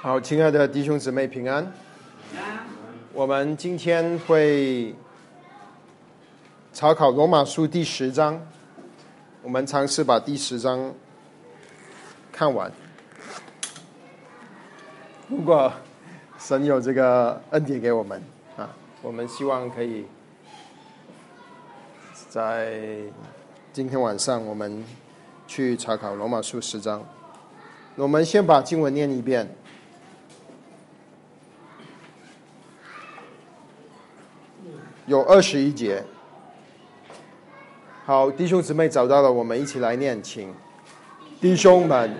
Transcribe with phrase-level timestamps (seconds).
[0.00, 1.72] 好，亲爱的弟兄姊妹平安。
[3.12, 4.94] 我们今天会
[6.72, 8.40] 查考罗马书第十章，
[9.42, 10.94] 我们尝试把第十章
[12.30, 12.70] 看完。
[15.26, 15.72] 如果
[16.38, 18.22] 神有这个恩典给我们
[18.56, 18.70] 啊，
[19.02, 20.06] 我们希望可以
[22.28, 23.00] 在
[23.72, 24.84] 今天晚上我们
[25.48, 27.04] 去查考罗马书十章。
[27.96, 29.52] 我们先把经文念一遍。
[35.08, 36.04] 有二十一节。
[38.04, 40.52] 好，弟兄姊妹找到了，我们一起来念，请
[41.40, 42.14] 弟兄们，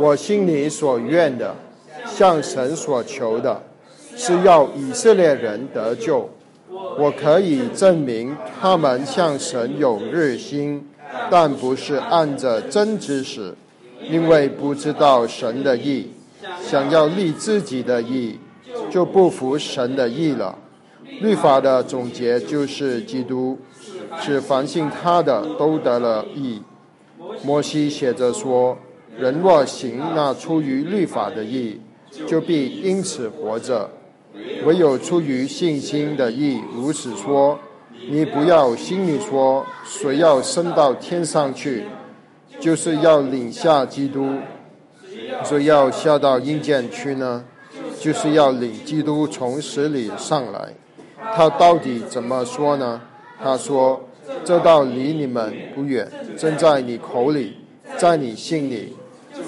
[0.00, 1.54] 我心里所愿的，
[2.04, 3.62] 向神所求的，
[4.16, 6.28] 是要以色列人得救。
[6.98, 10.88] 我可以证明他们向神有热心，
[11.30, 13.54] 但不是按着真知识，
[14.00, 16.10] 因为不知道神的意，
[16.60, 18.40] 想要立自己的意，
[18.90, 20.58] 就不服神的意了。
[21.20, 23.58] 律法的总结就是基督，
[24.20, 26.62] 是凡信他的都得了义。
[27.42, 28.76] 摩西写着说
[29.18, 31.80] ：“人若行那出于律法的义，
[32.26, 33.88] 就必因此活着；
[34.64, 37.58] 唯有出于信心的义，如此说，
[38.08, 41.84] 你不要心里说谁要升到天上去，
[42.58, 44.38] 就是要领下基督；
[45.44, 47.44] 谁要下到阴间去呢，
[48.00, 50.72] 就是要领基督从死里上来。”
[51.36, 53.00] 他到底怎么说呢？
[53.42, 54.00] 他说
[54.44, 57.56] ：“这道离你们不远，正在你口里，
[57.98, 58.92] 在你心里，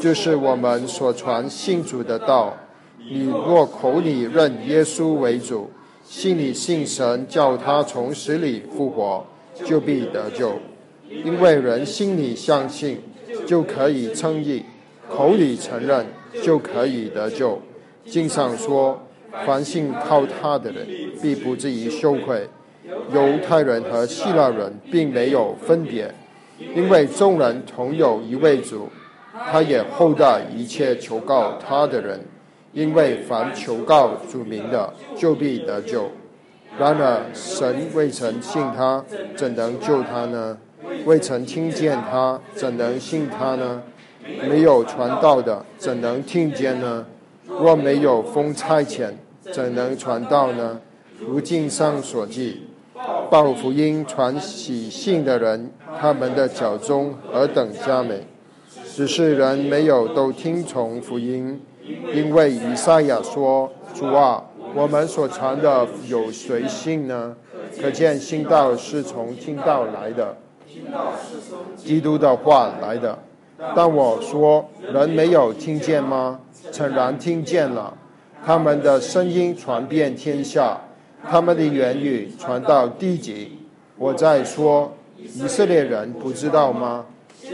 [0.01, 2.56] 就是我们所传信主的道。
[2.98, 5.70] 你若口里认耶稣为主，
[6.05, 9.25] 心里信神叫他从死里复活，
[9.65, 10.55] 就必得救。
[11.09, 13.00] 因为人心里相信，
[13.47, 14.65] 就可以称义；
[15.09, 16.05] 口里承认，
[16.43, 17.61] 就可以得救。
[18.05, 19.00] 经上说。”
[19.45, 20.87] 凡信靠他的人，
[21.20, 22.48] 必不至于羞愧。
[23.12, 26.15] 犹太人和希腊人并没有分别，
[26.75, 28.88] 因为众人同有一位主，
[29.50, 32.21] 他也厚待一切求告他的人。
[32.72, 36.11] 因为凡求告主名的，就必得救。
[36.78, 39.03] 然而神未曾信他，
[39.34, 40.59] 怎能救他呢？
[41.06, 43.82] 未曾听见他，怎能信他呢？
[44.47, 47.06] 没有传道的，怎能听见呢？
[47.49, 49.11] 若没有封差遣，
[49.53, 50.81] 怎能传道呢？
[51.19, 52.62] 如经上所记，
[53.31, 58.27] 报福音传喜信的人，他们的脚中何等佳美！
[58.95, 61.61] 只是人没有都听从福音，
[62.15, 64.43] 因为以赛亚说：“主啊，
[64.75, 67.37] 我们所传的有谁信呢？”
[67.81, 70.37] 可见信道是从听道来的，
[71.77, 73.19] 基督的话来的。
[73.75, 76.41] 但我说，人没有听见吗？
[76.73, 77.95] 诚然听见了。
[78.47, 80.79] 他们的声音传遍天下，
[81.29, 83.59] 他们的言语传到地极。
[83.99, 87.05] 我在说，以色列人不知道吗？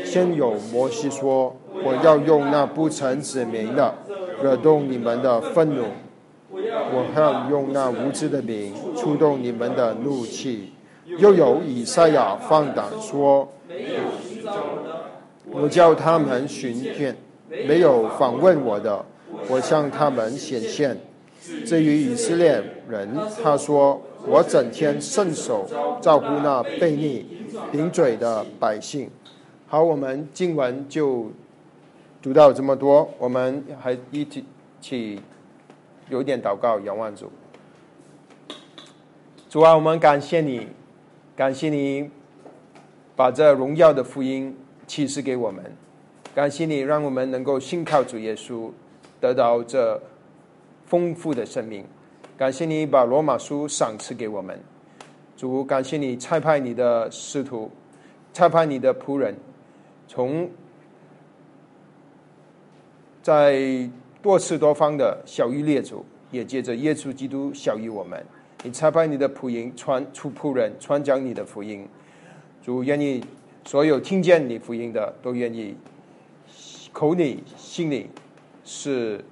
[0.05, 3.95] 先有摩西说：“我要用那不曾指明的，
[4.43, 5.85] 惹动你们的愤怒；
[6.51, 10.75] 我要用那无知的名，触动你们的怒气。”
[11.17, 13.49] 又有以赛亚放胆说
[15.51, 17.17] ：“我叫他们寻见，
[17.67, 19.03] 没有访问我的。”
[19.49, 20.97] 我向他们显现。
[21.67, 25.69] 至于以色列人，他说：“我整天伸手
[26.01, 27.27] 照顾那悖逆、
[27.73, 29.11] 顶嘴的百姓。”
[29.67, 31.33] 好，我们经文就
[32.21, 33.09] 读到这么多。
[33.19, 34.25] 我们还一
[34.81, 35.21] 起
[36.09, 37.31] 有点祷告，仰望主。
[39.51, 40.69] 主啊，我们感谢你，
[41.35, 42.09] 感谢你
[43.17, 44.57] 把这荣耀的福音
[44.87, 45.65] 启示给我们，
[46.35, 48.71] 感谢你让我们能够信靠主耶稣。
[49.23, 50.03] 得到这
[50.85, 51.87] 丰富的生命，
[52.37, 54.61] 感谢你把罗马书赏赐给我们，
[55.37, 57.71] 主感谢你差派你的使徒，
[58.33, 59.37] 差派你的仆人，
[60.09, 60.51] 从
[63.23, 63.89] 在
[64.21, 68.27] 多次多方的小于列祖，也借着耶稣基督小于我们。
[68.65, 71.87] 你差派你的仆人传出仆人传讲你的福音，
[72.61, 73.25] 主愿意
[73.65, 75.77] 所有听见你福音的都愿意
[76.93, 78.11] 口里心里。
[78.65, 79.25] 是，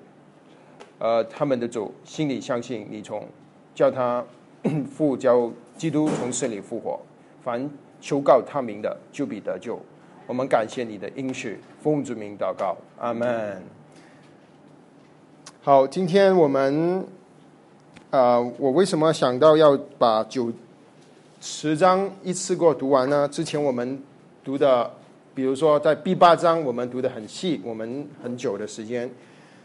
[0.99, 3.27] 呃，他们的主心里相信你从
[3.75, 4.25] 叫他
[4.91, 7.01] 复叫基督从死里复活，
[7.43, 9.81] 凡求告他名的就必得救。
[10.27, 13.63] 我们感谢你的应许，奉主名祷告，阿门。
[15.63, 17.07] 好，今天我们
[18.11, 20.53] 啊，我为什么想到要把九
[21.41, 23.29] 十章一次过读完呢？
[23.29, 24.03] 之前我们
[24.43, 24.91] 读的。
[25.41, 29.11] 比如说，在第八章我们读的很细，我们很久的时间。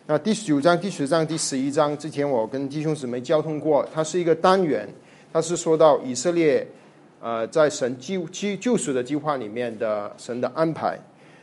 [0.08, 4.88] 那第九章、第十章、第十一章之前，我跟弟兄姊妹交通过，它是一个单元，
[5.34, 6.66] 它是说到以色列
[7.20, 10.98] 呃在神救救救赎的计划里面的神的安排。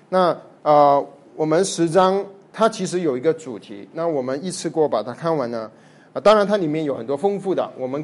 [0.08, 1.06] 那呃，
[1.36, 2.24] 我们十章
[2.54, 5.70] 它其实有一个主题，那我们一次过把它看完呢。
[6.14, 8.02] 啊，当然它里面有很多丰富的，我们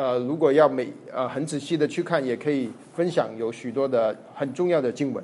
[0.00, 5.22] 呃如果要每呃很仔细的去看，也可以分享有许多的很重要的经文。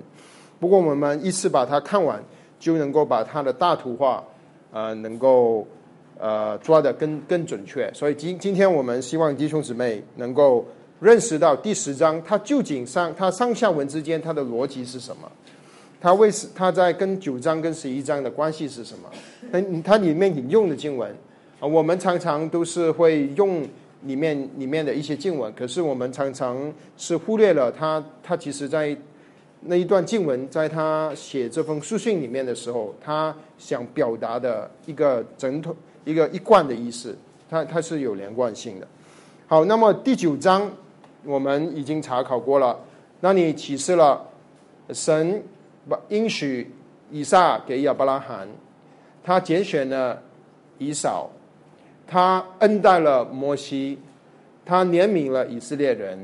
[0.61, 2.23] 不过我们一次把它看完，
[2.61, 4.23] 就能够把它的大图画
[4.71, 5.67] 呃能够
[6.19, 7.91] 呃抓得更更准确。
[7.95, 10.63] 所以今今天我们希望弟兄姊妹能够
[11.01, 15.33] 认识到第十章它究竟上它上下文之间它的逻辑是什么。
[16.03, 19.09] 它为什它在跟九章跟十一章的关系是什么？
[19.51, 21.11] 它它里面引用的经文
[21.61, 23.67] 啊，我们常常都是会用
[24.03, 28.97] 里面里面的一些经文，可是我们常常是忽略了他，他其实在
[29.61, 37.17] 那一段经文，在他写这封书信里面的时候，他想表达的一个整统一个一贯的意思，
[37.49, 38.87] 它它是有连贯性的。
[39.47, 40.71] 好，那么第九章
[41.25, 42.79] 我们已经查考过了，
[43.21, 44.29] 那你启示了
[44.93, 45.43] 神。
[45.89, 46.69] 把应许
[47.13, 48.49] 以撒给亚伯拉罕，
[49.23, 50.21] 他拣选了
[50.79, 51.31] 以扫，
[52.07, 53.99] 他恩待了摩西，
[54.65, 56.19] 他怜悯了以色列人，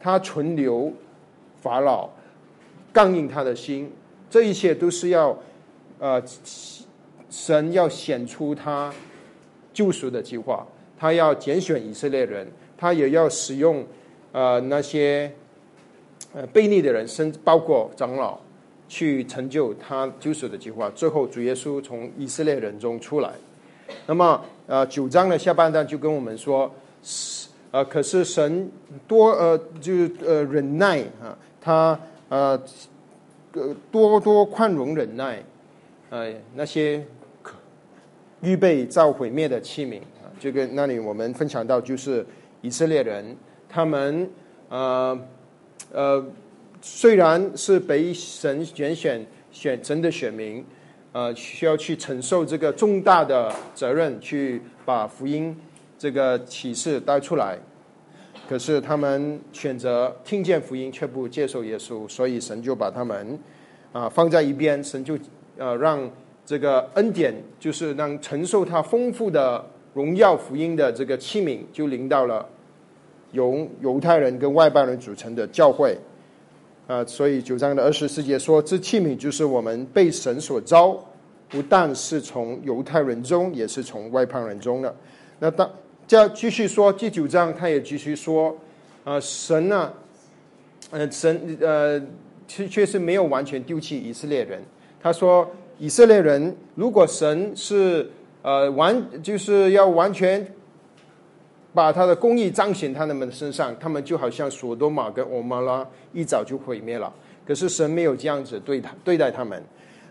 [0.00, 0.92] 他存留
[1.60, 2.08] 法老，
[2.92, 3.90] 刚硬他的心，
[4.28, 5.38] 这一切都是要
[5.98, 6.22] 呃
[7.30, 8.92] 神要显出他
[9.72, 10.66] 救赎的计划，
[10.98, 12.46] 他要拣选以色列人，
[12.76, 13.86] 他也要使用
[14.32, 15.32] 呃那些
[16.32, 18.38] 呃悖逆的人，甚至包括长老。
[18.90, 23.30] 去成就他救赎的计划，最后主耶稣从以色列人中出来。
[24.06, 26.72] 那么，呃，九章的下半段就跟我们说，
[27.70, 28.70] 呃，可是神
[29.08, 29.92] 多呃，就
[30.24, 31.98] 呃忍耐啊，他
[32.28, 32.62] 呃
[33.90, 35.42] 多多宽容忍耐，
[36.10, 37.02] 呃那些
[37.42, 37.54] 可
[38.42, 42.24] 预备造毁灭的器皿啊，这个那里我们分享到就是
[42.60, 43.36] 以色列人，
[43.68, 44.30] 他们
[44.68, 45.18] 呃
[45.90, 46.24] 呃。
[46.80, 50.64] 虽然是被神拣选选神的选民，
[51.18, 55.52] 呃，需要去承受这个重大的责任，去把福音
[55.98, 57.58] 这个启示带出来，
[58.48, 63.36] 可是他们选择听见福音却不接受耶稣，所以神就把他们
[63.92, 65.18] 啊放在一边，神就
[65.56, 66.08] 呃让
[66.46, 72.48] 这个恩典，就是让承受他丰富的荣耀福音的这个器皿，就临到了
[73.32, 75.98] 由犹太人跟外邦人组成的教会。
[76.86, 80.98] 啊，所以九章的二十四节说，这器皿就是我们被神所招，
[81.48, 84.94] 不但是从犹太人中，也是从外邦人中的。
[85.38, 85.70] 那当
[86.06, 88.56] 这继续说第九章，他也继续说，
[89.04, 89.92] 啊，神呢，
[90.90, 92.00] 呃，神呃，
[92.46, 94.62] 确确实没有完全丢弃以色列人。
[95.02, 98.10] 他说，以色列人如果神是
[98.42, 100.46] 呃完，就是要完全。
[101.74, 107.12] 把他的公义彰显他们的身上，他们就好像索多玛跟欧玛拉一早就毁灭了。
[107.46, 109.62] 可是神没有这样子对他对待他们，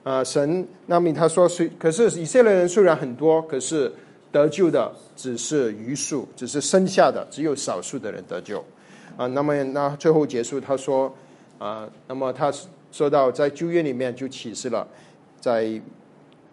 [0.08, 3.92] 啊，神那么他说虽可是以色列人虽然很多，可是
[4.32, 8.64] 得救的只是余数，只是剩下的只有少数的人得救，
[9.18, 11.14] 啊，那么那最后结束他说，
[11.58, 12.50] 啊，那么他
[12.90, 14.88] 说到在旧约里面就启示了，
[15.42, 15.70] 在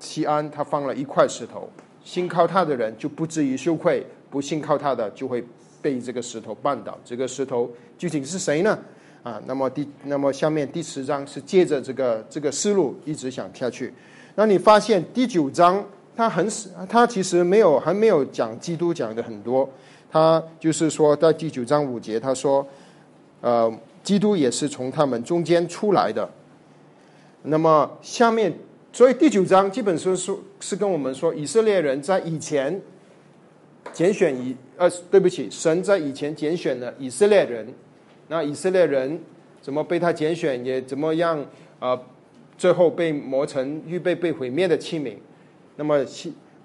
[0.00, 1.70] 西安他放了一块石头，
[2.02, 4.04] 信靠他的人就不至于羞愧。
[4.30, 5.44] 不信靠他的，就会
[5.80, 6.98] 被这个石头绊倒。
[7.04, 8.76] 这个石头究竟是谁呢？
[9.24, 13.92] 啊，那么第那么下面第十章是接着这个这个思路一直想下去。
[14.36, 16.46] 那你发现第九章他很
[16.88, 19.68] 他其实没有还没有讲基督讲的很多，
[20.12, 22.64] 他就是说在第九章五节他说，
[23.40, 26.28] 呃，基督也是从他们中间出来的。
[27.44, 28.52] 那么下面，
[28.92, 32.80] 所以第九章基本上是是跟我们说以色列人在以前。
[33.92, 37.68] 拣选以呃，对不起，神在以前拣选了以色列人，
[38.28, 39.20] 那以色列人
[39.60, 41.44] 怎么被他拣选，也怎么样
[41.78, 41.98] 啊？
[42.56, 45.16] 最后被磨成预备被毁灭的器皿。
[45.76, 46.04] 那么，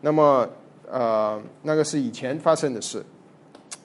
[0.02, 0.48] 那么
[0.88, 3.04] 呃，那个是以前发生的事。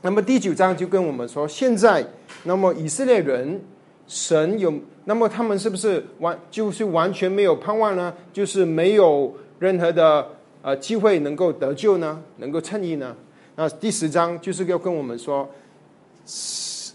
[0.02, 2.06] 那么第九章就跟我们说，现在
[2.42, 3.58] 那么以色列人，
[4.06, 4.72] 神有
[5.06, 8.12] 那么他们是不是完就是完全没有盼望呢？
[8.32, 10.28] 就是没有任何的
[10.60, 12.22] 呃机会能够得救呢？
[12.36, 13.16] 能够称义呢？
[13.56, 15.48] 那第十章就是要跟我们说，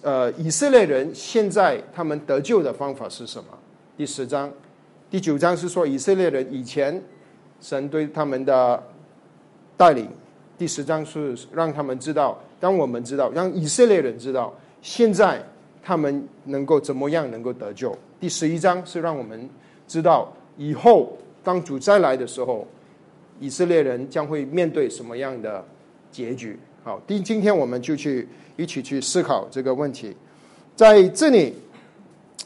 [0.02, 3.50] 呃，以色列人现在他们得救的方法是什么？
[3.98, 4.52] 第十章、
[5.10, 7.02] 第九章是说以色列人以前
[7.62, 8.82] 神对他们的
[9.76, 10.10] 带领，
[10.58, 15.44] 第十章是让他们知道，当我们知道，让以色列人知道，现在
[15.84, 17.98] 他们能够怎么样能够得救。
[18.20, 19.50] 第十一章是让我们
[19.88, 22.68] 知道，以后当主再来的时候。
[23.42, 25.64] 以色列人将会面对什么样的
[26.12, 26.60] 结局？
[26.82, 30.16] 好，第今天我们就去一起去思考这个问题。
[30.76, 31.54] 在这里，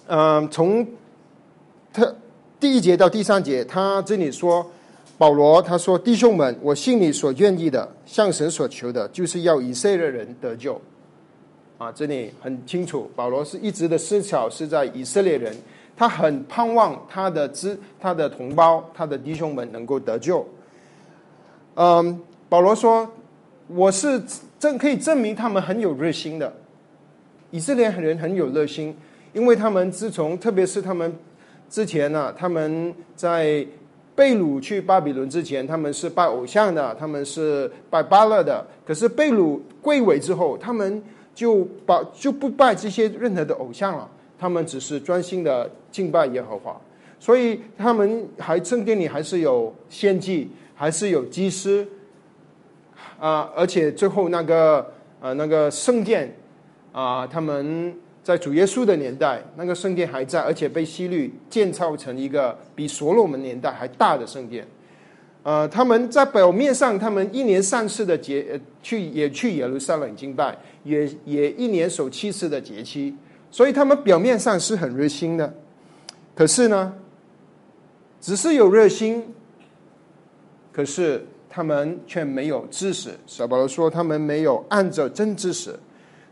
[0.07, 0.85] 嗯，从
[1.93, 2.11] 他
[2.59, 4.65] 第一节到第三节，他这里说
[5.19, 10.81] 保罗他说弟兄们，我心里所愿意的，向神所求的，就是要以色列人得救。
[11.77, 15.55] 啊，这里很清楚，保罗是一直的思考是在以色列人，
[15.95, 20.43] 他很盼望他的支他的同胞，他的弟兄们能够得救。
[21.75, 23.07] 嗯，保罗说，
[23.75, 24.21] 我是
[24.59, 26.53] 证可以证明他们很有热心的，
[27.51, 28.95] 以色列人很有热心，
[29.33, 31.13] 因为他们自从特别是他们
[31.69, 33.65] 之前呢，他们在
[34.15, 41.01] 被掳去巴比伦之前，他们是拜偶像的，他们是拜巴勒的，可是被掳归位之后，他们。
[41.35, 46.79] 就把就不拜这些任何的偶像了，他们只是专心的敬拜耶和华，
[47.19, 51.83] 所以他们还圣殿里还是有献祭，还是有祭司，
[53.23, 54.85] 啊，而且最后那个
[55.21, 56.35] 呃那个圣殿
[56.91, 64.67] 啊，他们在主耶稣的年代，那个圣殿还在，而且被希律建造成一个比所罗门年代还大的圣殿。
[65.43, 73.15] 呃，他们在表面上，他们一年三次的节去也去耶路撒冷敬拜，也也一年守七次的节期，
[73.49, 75.53] 所以他们表面上是很热心的。
[76.35, 76.93] 可是呢，
[78.19, 79.33] 只是有热心，
[80.73, 83.11] 可是他们却没有知识。
[83.27, 85.77] 小保罗说，他们没有按照真知识，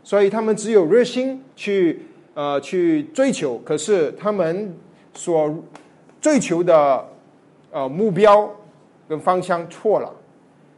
[0.02, 2.02] 所以他们只有热心去
[2.34, 4.74] 呃去追求，可是他们
[5.14, 5.54] 所
[6.20, 7.06] 追求的
[7.70, 8.50] 呃目标。
[9.08, 10.10] 跟方向错了，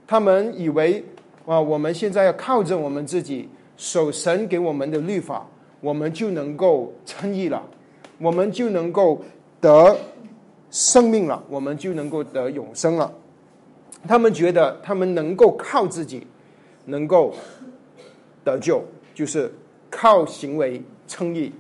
[0.08, 1.04] 他们以为
[1.46, 5.46] 啊，我们现在要靠着我们自己守神给我们的律法，
[5.80, 7.62] 我们就能够称义了，
[8.18, 9.22] 我们就能够
[9.60, 9.96] 得
[10.68, 13.12] 生命了，我们就能够得永生了。
[14.06, 16.26] 他们觉得他们能够靠自己
[16.87, 17.34] 能够
[18.44, 18.84] 得救，
[19.14, 19.52] 就是
[19.90, 21.52] 靠行为称义。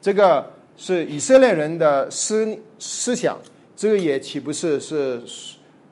[0.00, 3.38] 这个是以色列人的思思想，
[3.76, 5.20] 这个也岂不是是？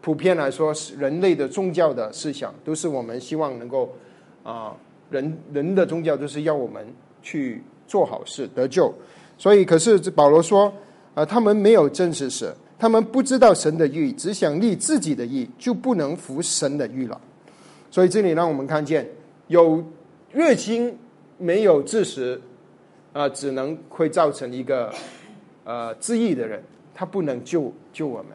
[0.02, 3.94] 普遍来说，是人类的宗教的思想，都是我们希望能够
[4.42, 4.74] 啊，
[5.10, 6.82] 人人的宗教都是要我们
[7.20, 8.90] 去做好事得救。
[9.36, 10.72] 所以，可是保罗说，
[11.12, 12.50] 啊，他们没有真实史，
[12.80, 17.20] 他们不知道神的意，只想立自己的意，就不能服神的意了。
[17.90, 19.06] 所以，这里让我们看见，
[19.48, 19.84] 有
[20.32, 20.96] 热心
[21.36, 22.40] 没有知识，
[23.12, 24.90] 啊，只能会造成一个
[25.64, 28.32] 呃自义的人，他不能救救我们。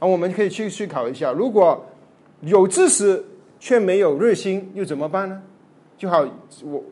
[0.00, 1.86] 啊，我们可以去思考一下，如果
[2.40, 3.24] 有知识
[3.60, 5.40] 却没有热心，又怎么办呢？
[5.96, 6.26] 就好，
[6.64, 6.82] 我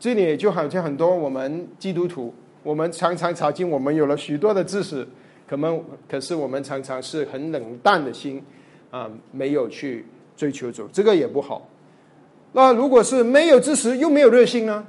[0.00, 2.34] 这里就好像很多我们基督徒，
[2.64, 5.06] 我们常常查经，我们有了许多的知识，
[5.50, 8.40] 可能可是我们常常是很冷淡的心
[8.92, 11.66] 啊，没有去追求主，这个也不好。
[12.52, 14.86] 那如果是没有知识又没有热心呢？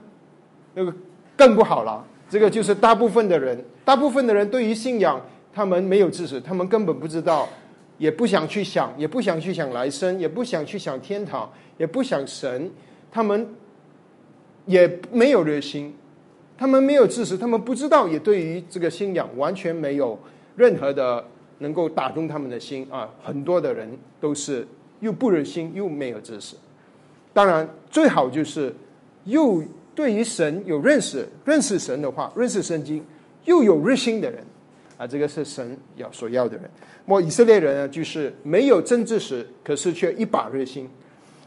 [0.75, 0.94] 那个
[1.36, 2.06] 更不好了。
[2.30, 5.20] 这个就是大部分的人，大部分的人对于信仰。
[5.51, 7.50] 他们没有知识，他们根本不知道，
[7.98, 12.72] 也不想去想，也不想去想来生，也不想去想天堂，也不想神。
[13.12, 13.46] 他们
[14.65, 15.94] 也没有热心，
[16.58, 20.18] 他们没有知识，他们不知道，也对于这个信仰完全没有
[20.55, 21.24] 任何的
[21.60, 23.10] 能够打动他们的心啊！
[23.24, 23.89] 很多的人
[24.20, 24.67] 都是
[25.00, 26.55] 又不热心，又没有知识。
[27.34, 28.74] 当然，最好就是
[29.25, 29.63] 又
[29.96, 33.03] 对于神有认识，认识神的话，认识圣经，
[33.46, 34.43] 又有热心的人。
[34.98, 36.70] 啊，这个是神要所要的人。
[37.05, 40.88] 莫以色列人呢，就是没有真知识，可是却一把热心。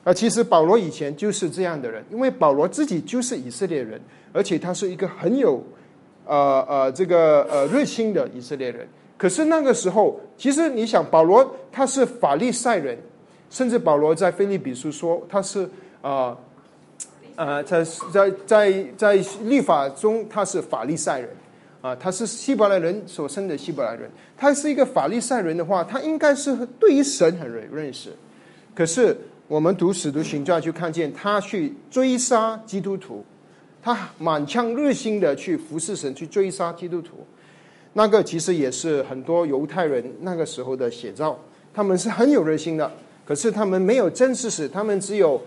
[0.03, 4.01] 啊，其实保罗以前就是这样的人，因为保罗自己就是以色列人，
[4.33, 5.63] 而且他是一个很有
[6.27, 8.87] 呃呃这个呃热心的以色列人。
[9.17, 12.99] 可是那个时候，其实你想，保罗他是法利赛人，
[13.51, 15.69] 甚至保罗在菲利比书说他是
[16.03, 16.37] 啊
[17.37, 21.29] 呃在在在在律法中他是法利赛人。
[21.85, 28.11] 啊，他是希伯来人所生的希伯来人，他是一个法利赛人的话，他应该是对于神很认认识。
[28.75, 29.15] 可是
[29.49, 33.23] 我们读使徒行传就看见他去追杀基督徒，
[33.85, 37.27] 他满腔热心的去服侍神，去追杀基督徒。
[37.93, 41.39] 那个其实也是很多犹太人那个时候的写照，
[41.75, 42.91] 他们是很有热心的，
[43.27, 45.39] 可是他们没有真事实，他们只有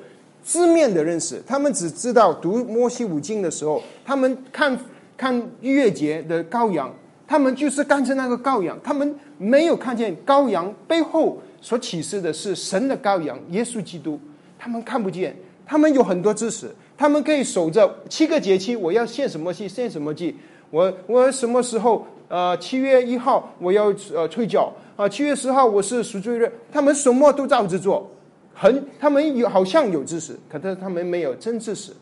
[0.44, 4.78] 字面的认识，他们只知道读摩西五经的时候，他们看。
[5.18, 6.94] 看逾越节的羔羊，
[7.26, 14.20] 他们就是干着那个羔羊，他们没有看见羔羊背后所启示的是神的羔羊耶稣基督，
[14.60, 15.36] 他们看不见。
[15.66, 20.36] 他们有很多知识，他们可以守着七个节期，我要献什么祭，献什么祭。
[20.72, 28.10] 我我什么时候呃七月一号我要呃退缴啊，七月十号我是赎罪日，他们什么都照着做，
[28.54, 31.94] 很他们有好像有知识，可是他们没有真知识，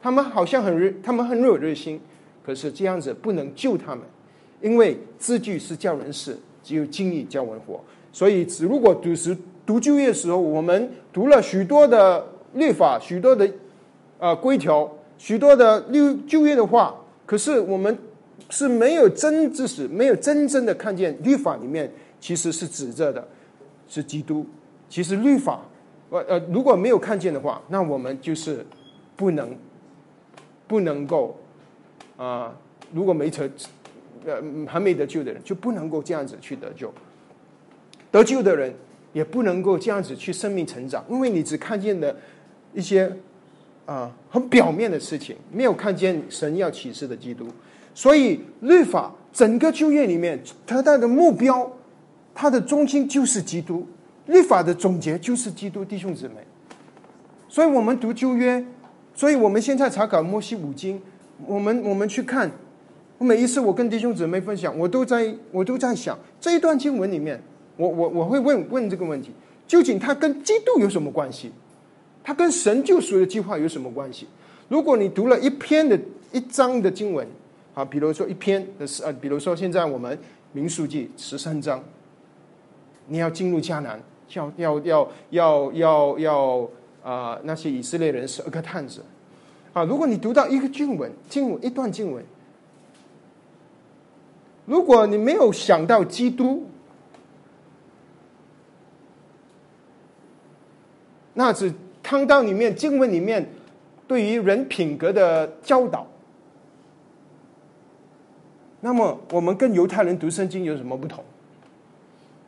[0.00, 2.00] 他们好像很热，他们很有热心，
[2.44, 4.04] 可是这样子不能救他们，
[4.60, 7.80] 因为字句是叫人死，只有经历叫人活。
[8.12, 13.50] 所以只，如果读时读就业的时候，我们读了许多的律法，许多的
[14.22, 14.88] 呃规条，
[15.18, 16.94] 许多的律就业的话，
[17.26, 17.98] 可是我们
[18.50, 23.26] 是没有真知识，没有真正的看见律法里面其实是指着的
[23.88, 24.46] 是基督。
[24.88, 25.62] 其实律法，
[26.10, 28.64] 呃呃，如果没有看见的话，那我们就是
[29.16, 29.56] 不能
[30.68, 31.36] 不能够
[32.16, 32.54] 啊，
[32.92, 33.50] 如果没成
[34.24, 36.94] 呃还没得救的人，就不能够这样子去得救。
[38.12, 38.72] 得救的人
[39.12, 42.14] 也不能够这样子去生命成长，因为你只看见的
[42.72, 43.10] 一些
[43.86, 47.46] 啊很表面的事情，没有看见神要启示的基督。
[47.94, 51.70] 所以律法整个就业里面，它的目标，
[52.34, 53.86] 它的中心就是基督。
[54.26, 56.34] 律法的总结就是基督，弟兄姊妹。
[57.48, 58.64] 所以我们读旧约，
[59.14, 61.02] 所以我们现在查考摩西五经，
[61.44, 62.50] 我们我们去看，
[63.18, 67.42] 每一次我跟弟兄姊妹分享，我都在我都在想这一段经文里面。
[67.76, 69.32] 我我我会问问这个问题：
[69.66, 71.52] 究竟它跟基督有什么关系？
[72.24, 74.26] 它跟神救赎的计划有什么关系？
[74.68, 75.98] 如果你读了一篇的
[76.30, 77.26] 一章的经文，
[77.74, 80.18] 啊，比如说一篇的是呃，比如说现在我们
[80.52, 81.82] 民数记十三章，
[83.08, 84.00] 你要进入迦南，
[84.34, 86.70] 要要要要要要
[87.02, 89.02] 啊，那些以色列人十二个探子，
[89.72, 92.24] 啊，如果你读到一个经文，经文一段经文，
[94.64, 96.66] 如果你没有想到基督。
[101.34, 103.48] 那是看到里面经文里面
[104.08, 106.06] 对于人品格的教导。
[108.80, 111.22] 那么我们跟犹太人读圣经有什么不同？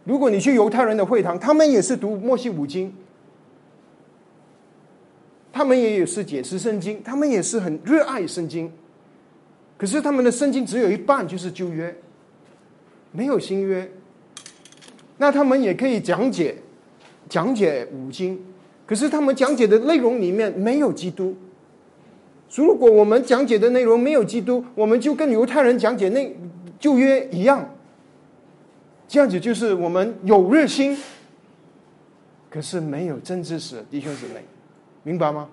[0.03, 2.93] 如果你去犹太人的会堂，他们也是读摩西五经，
[5.53, 8.71] 他们也有是解释圣经，他们也是很热爱圣经。
[9.79, 11.97] 可是他们的圣经只有一半就是旧约，
[13.13, 13.91] 没有新约。
[15.17, 16.57] 那他们也可以讲解
[17.29, 18.45] 讲解五经。
[18.87, 21.35] 可是他们讲解的内容里面没有基督。
[22.55, 26.37] 如果我们讲解的内容没有基督，我们就跟犹太人讲解那
[26.79, 27.69] 旧约一样。
[29.09, 30.97] 这样子就是我们有热心，
[32.49, 34.45] 可是没有真知识，弟兄姊妹，
[35.03, 35.49] 明白吗？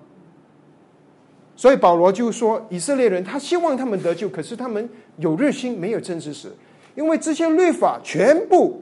[1.55, 6.51] 所以保罗就说，以色列人他希望他们得救，可是他们有热心，没有真知识，
[6.95, 8.81] 因为这些律法全部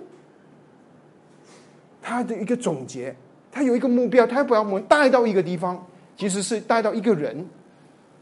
[2.01, 3.15] 他的一个总结。
[3.51, 5.85] 他有一个目标，他要把我们带到一个地方，
[6.15, 7.45] 其实是带到一个人，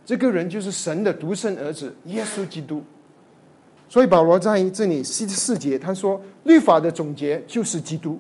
[0.06, 2.82] 这个人就是神的独生儿子耶稣基督。
[3.90, 8.20] 所以保罗在这里四四节他说，律法的总结就是基督，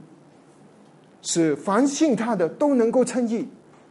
[1.21, 3.47] 是凡信他的都能够称义，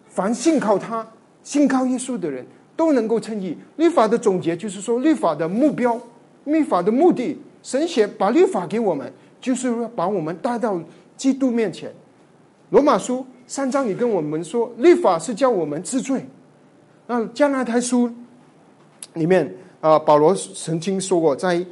[0.09, 1.07] 凡信靠他、
[1.43, 3.57] 信靠耶稣的人都能够称义。
[3.77, 6.01] 律法的总结就是说，律法的目标、
[6.45, 10.81] 律法的目的，神写把律法给我们，就是要把我们带到
[11.17, 11.93] 基督面前。
[12.71, 16.27] 罗马书三章，你跟我们说，律法是叫我们治罪。
[17.07, 18.11] 那加拉太书
[19.15, 21.65] 里面啊，保罗曾经说过，在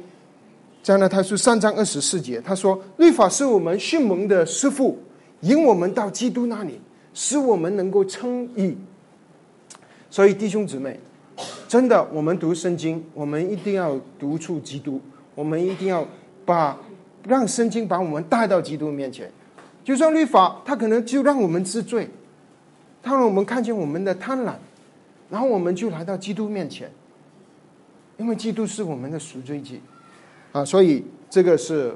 [0.81, 4.97] 加拉太书三章二十四节，他说，律法是我们训蒙的师傅，
[5.41, 6.79] 引我们到基督那里，
[7.13, 8.77] 使我们能够称义。
[10.09, 10.97] 所以弟兄姊妹，
[11.67, 15.01] 真的，我们读圣经，我们一定要读出基督，
[15.33, 16.07] 我们一定要
[16.45, 16.77] 把
[17.27, 19.29] 让圣经把我们带到基督面前。
[19.85, 22.09] 就算律法，它可能就让我们知罪，
[23.03, 24.55] 它让我们看见我们的贪婪，
[25.29, 26.91] 然后我们就来到基督面前，
[28.17, 29.79] 因为基督是我们的赎罪祭
[30.51, 31.95] 啊，所以这个是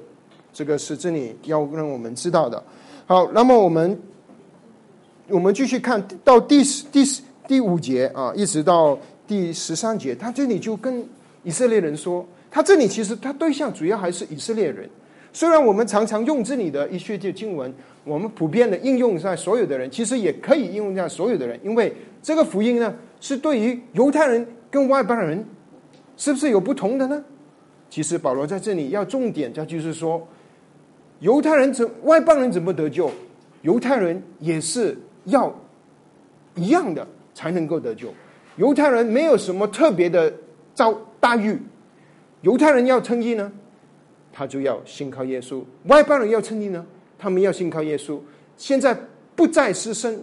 [0.53, 2.63] 这个是这里要让我们知道的。
[3.07, 3.99] 好，那么我们
[5.27, 11.03] 我们继续看到第十第十第五节啊，一直到第十三节，他这里就跟
[11.41, 14.87] 以色列人说，他这里其实他对象主要还是以色列人。
[15.31, 17.71] 虽然我们常常用这里的一些经文，
[18.03, 25.45] 我们普遍的应用在所有的人，其实也可以应用在所有的人，因为这个福音呢，是对于犹太人跟外邦人，
[26.17, 27.23] 是不是有不同的呢？
[27.89, 30.27] 其实保罗在这里要重点，他就是说，
[31.19, 33.09] 犹太人怎外邦人怎么得救，
[33.61, 35.53] 犹太人也是要
[36.55, 38.13] 一样的才能够得救。
[38.57, 40.33] 犹太人没有什么特别的
[40.73, 41.59] 遭待遇，
[42.41, 43.51] 犹太人要称义呢？
[44.39, 46.85] 他就要信靠耶稣，外邦人要称义呢，
[47.17, 48.17] 他们要信靠耶稣。
[48.55, 48.97] 现在
[49.35, 50.17] 不再是生，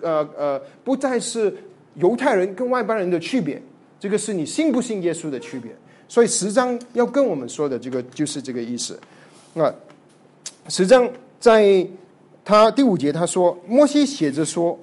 [0.00, 1.52] 呃呃，不再是
[1.96, 3.60] 犹太人跟外邦人的区别，
[3.98, 5.72] 这个是你信不信耶稣的区别。
[6.06, 8.96] 所以十章要跟我们说的这个就是这个意思。
[9.56, 9.74] 啊，
[10.68, 11.10] 实际上，
[11.40, 11.84] 在
[12.44, 14.78] 他第五节他说，摩西写着说，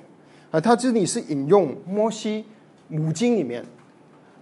[0.51, 2.43] 啊，他这里是引用摩西
[2.89, 3.63] 五经里面，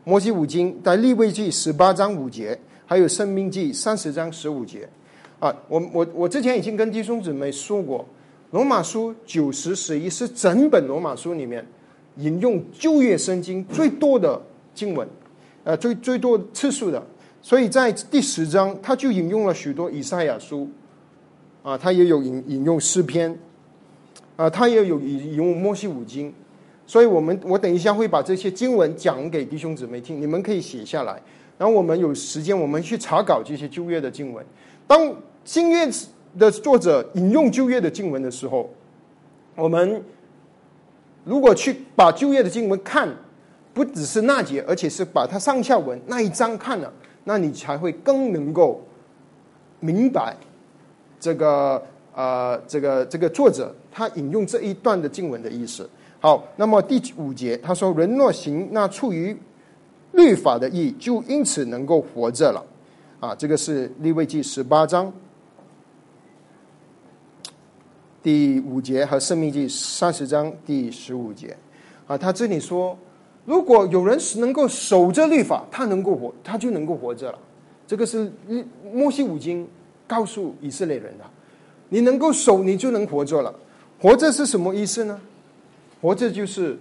[0.03, 2.59] 摩西五经在立位记十八章五节，
[2.91, 4.85] 还有生命记三十章十五节，
[5.39, 8.05] 啊，我我我之前已经跟弟兄姊妹说过，
[8.49, 11.65] 罗马书九十十一是整本罗马书里面
[12.17, 14.37] 引用旧约圣经最多的
[14.75, 15.07] 经文，
[15.63, 17.01] 呃，最最多次数的，
[17.41, 20.69] 所以在第十章他就引用了许多以赛亚书。
[21.63, 23.33] 啊，他也有引引用诗篇，
[24.35, 26.33] 啊，他也有引引用摩西五经，
[26.85, 31.21] 所以我们我等一下会把这些经文讲给弟兄姊妹听，你们可以写下来，
[31.61, 34.43] 然后我们有时间我们去查稿这些旧约的经文。
[34.87, 35.87] 当新约
[36.39, 38.67] 的作者引用旧约的经文的时候，
[39.55, 40.03] 我们
[41.23, 43.07] 如果去把旧约的经文看，
[43.75, 46.91] 不只是那节，而且是把它上下文那一章看了，
[47.25, 48.83] 那你才会更能够
[49.79, 50.35] 明白。
[51.19, 51.79] 这个
[52.15, 55.87] 呃，这个这个作者他引用这一段的经文的意思。
[56.19, 59.37] 好，那么第五节他说：“人若行那处于
[60.21, 62.63] 律法的意义，就因此能够活着了。”
[63.19, 65.11] 啊，这个是利未记十八章
[68.23, 71.57] 第五节和生命记三十章第十五节。
[72.07, 72.97] 啊，他这里说，
[73.45, 77.39] 如果有人能够守着律法，他能够活，他就能够活着了。
[77.87, 78.31] 这个是
[78.93, 79.67] 摩西五经。
[80.07, 81.23] 告诉以色列人的，
[81.87, 83.55] 你能够守，你就能活着了。
[83.97, 85.17] 活着是什么意思呢？
[86.01, 86.77] 活着就是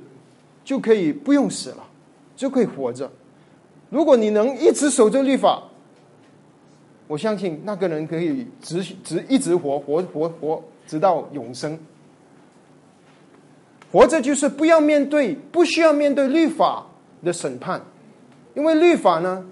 [0.65, 1.89] 就可以不用死了，
[2.35, 3.09] 就可以活着。
[3.91, 5.63] 如果你能一直守着律法，
[7.07, 11.79] 我相信那个人可以直直一直活活活活，直到永生。
[13.93, 16.87] 活着就是不要面对，不需要面对律法
[17.25, 17.83] 的审判，
[18.55, 19.45] 因为律法呢，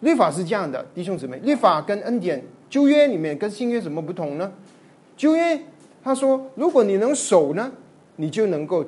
[0.00, 2.44] 律法是这样的，弟兄姊妹，律法跟恩典。
[2.68, 4.52] 旧约里面跟新约什么不同呢？
[5.16, 5.58] 旧约
[6.04, 7.72] 他说，如果你能守呢，
[8.16, 8.84] 你就能够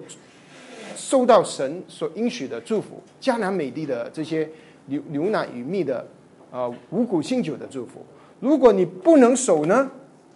[0.94, 4.46] 受到神所应许的祝福，迦南美地的这些
[4.90, 6.07] 牛牛奶与蜜的
[6.50, 8.05] 啊五谷新酒的祝福。
[8.40, 9.88] 如果你不能守呢，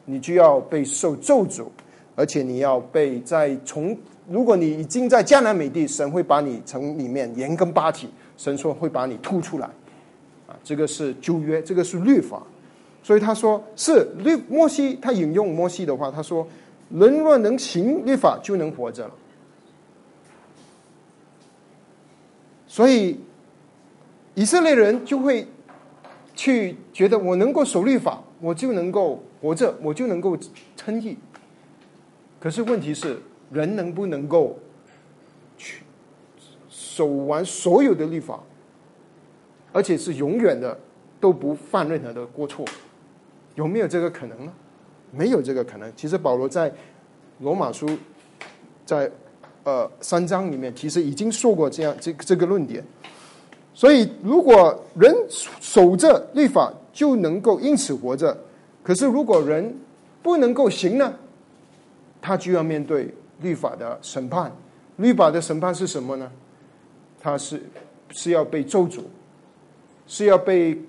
[0.05, 1.67] 你就要被受咒诅，
[2.15, 3.97] 而且你要被在从
[4.29, 9.67] 如果你已经在迦南美地，神会把你从里面连根拔起，神说会把你吐出来
[10.47, 12.43] 啊，这个是旧约，这个是律法。
[13.03, 16.47] 所以他说是律摩西，他引用摩西的话，他说
[16.89, 19.11] ：“人若能行律法，就能活着了。”
[22.67, 23.21] 所以
[24.35, 25.47] 以色列人就会
[26.35, 30.37] 去觉得，我能够守律法，我就能够活着，我就能够
[30.77, 31.17] 称义。
[32.41, 33.19] 可是问题是，
[33.51, 34.59] 人能不能够
[35.57, 35.83] 去
[36.69, 38.41] 守完所有的律法，
[39.73, 40.79] 而且是永远的
[41.21, 42.65] 都不犯任何的过错？
[43.55, 44.53] 有没有这个可能呢？
[45.13, 45.93] 没有这个可能。
[45.95, 46.73] 其实保罗在
[47.39, 47.89] 罗马书
[48.85, 49.09] 在
[49.63, 52.85] 呃三章里面，其实已经说过这样这这个论点。
[53.75, 58.37] 所以，如果人守着律法就能够因此活着，
[58.83, 59.77] 可是如果人
[60.23, 61.13] 不能够行呢，
[62.23, 64.51] 他就要面对律法的审判。
[64.97, 66.31] 律法的审判是什么呢？
[67.21, 67.61] 他是
[68.13, 69.01] 是要被咒诅，
[70.07, 70.81] 是要被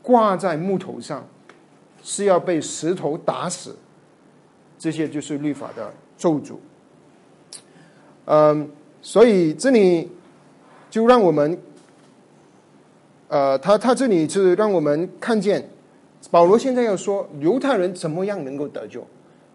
[0.00, 1.26] 挂在木头上。
[2.02, 3.76] 是要被石头打死，
[4.78, 6.54] 这些就是律法的咒诅。
[8.24, 8.70] 嗯，
[9.02, 10.10] 所以这里
[10.88, 11.60] 就让我们，
[13.30, 15.64] 呃，他他这里是让我们看见
[16.32, 19.06] 保罗现在要说犹太人怎么样能够得救，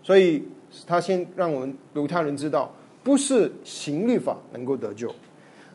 [0.02, 0.42] 所以
[0.88, 5.14] 他先让我们犹太人知道，不是行律法能够得救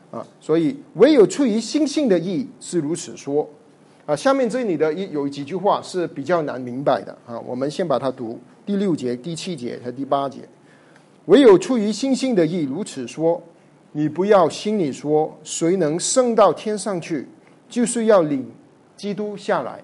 [0.09, 3.47] 啊，所以唯有出于心性的义是如此说。
[4.07, 7.39] 啊，下面这里的一有几句话是比较难明白的啊。
[7.41, 10.39] 我们先把它读第六节、第七节和第八节。
[11.25, 13.39] 唯有出于心性的意如此说，
[13.91, 17.27] 你不要心里说谁能升到天上去，
[17.71, 18.51] 就是要领
[18.95, 19.79] 基督下来；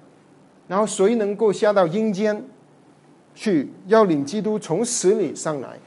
[0.67, 2.43] 然后谁能够下到阴间
[3.33, 5.79] 去，要领基督从死里上来。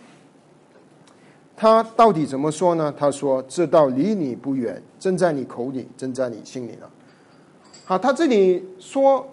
[1.54, 2.92] 他到底怎么说呢？
[2.96, 6.90] 他说：“这道离你不远，正在你口里，正在你心里了。”
[7.86, 9.28] 啊，他这里说，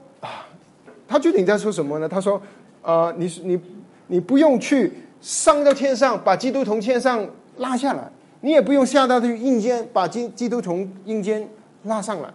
[1.07, 2.09] 他具体在说什么呢？
[2.09, 2.41] 他说，
[2.81, 3.61] 呃，你你
[4.07, 7.25] 你不用去上到天上把基督从天上
[7.59, 11.47] 拉下来，你也不用下到去阴间把基基督从阴间
[11.83, 12.29] 拉上来。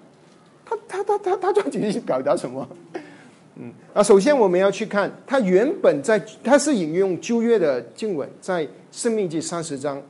[0.89, 2.69] 他他他他他具体表达什么？
[3.57, 10.01] 嗯，啊，首先我们要去看他原本在他是引用旧约的经文，在生命记三十章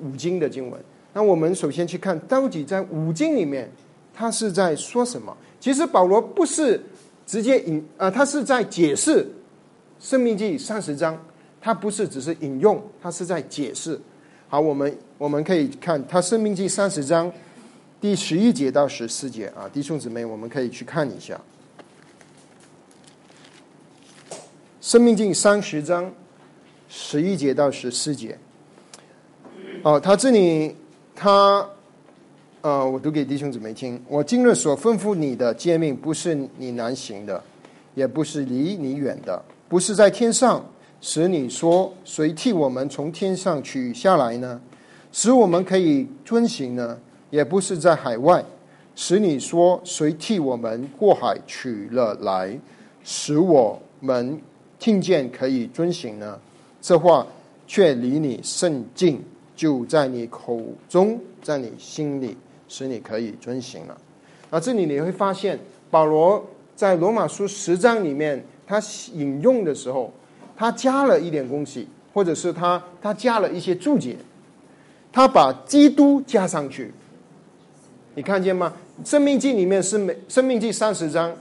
[0.00, 0.80] 五经的经文。
[1.12, 3.70] 那我们首先去看到底在五经里面。
[4.16, 5.36] 他是在说什么？
[5.58, 6.80] 其实保罗不是
[7.26, 9.28] 直接引，呃，他是在解释
[9.98, 11.20] 生命记》三十章，
[11.60, 14.00] 他不是只是引用，他是在解释。
[14.46, 17.28] 好，我们我们可以看他《生命记》三十章
[18.04, 21.40] 第十一节到十四节啊，弟兄姊妹，我们可以去看一下
[24.82, 26.12] 《生命记》三十章
[26.86, 28.38] 十一节到十四节。
[29.82, 30.76] 哦，他这里
[31.14, 31.66] 他。
[32.60, 33.98] 呃，我读给弟兄姊妹听。
[34.06, 37.42] 我今日所吩咐你的诫命，不是你难行的，
[37.94, 40.62] 也不是离你远的，不是在天上，
[41.00, 44.60] 使你说谁替我们从天上取下来呢？
[45.10, 46.98] 使我们可以遵行呢？
[47.34, 48.44] 也不是在海外，
[48.94, 52.56] 使你说谁替我们过海取了来，
[53.02, 54.40] 使我们
[54.78, 56.38] 听见可以遵行呢？
[56.80, 57.26] 这话
[57.66, 59.20] 却离你甚近，
[59.56, 62.36] 就在你口中，在你心里。
[62.66, 63.96] 使你可以遵行了。
[64.50, 65.56] 那这里你会发现，
[65.90, 66.44] 保罗
[66.74, 68.80] 在罗马书十章里面，他
[69.12, 70.12] 引用的时候，
[70.56, 74.16] 他加了一点东西，或者是他他加了一些注解，
[75.12, 76.92] 他把基督加上去。
[78.14, 78.72] 你看见吗？
[79.04, 81.34] 生命记里面是每生命记三十章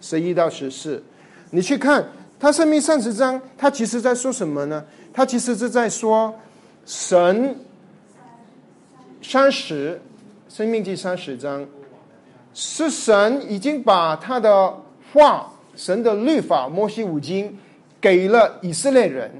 [0.00, 1.02] 十一到十四，
[1.50, 2.04] 你去看
[2.40, 4.84] 他生命三十章，他其实在说什么呢？
[5.12, 6.34] 他其实是在说
[6.86, 7.56] 神
[9.22, 10.00] 三十。
[10.48, 11.66] 生命记三十章，
[12.54, 14.74] 是神已经把他的
[15.12, 17.54] 话、神的律法、摩西五经
[18.00, 19.30] 给了以色列人。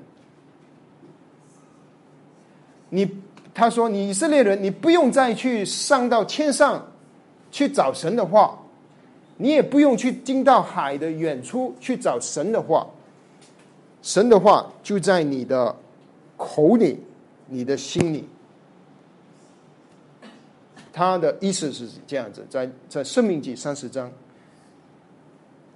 [2.91, 3.11] 你
[3.59, 6.81] 他说，以色列人，你不用再去上到天上
[7.51, 8.57] 去找神的话，
[9.37, 12.87] 你也不用去进到海的远处去找神的话，
[14.01, 15.75] 神的话就在你的
[16.37, 17.01] 口里，
[17.49, 18.29] 你的心里。
[20.93, 24.09] 他的意思是这样子，在在《生命记》三十章，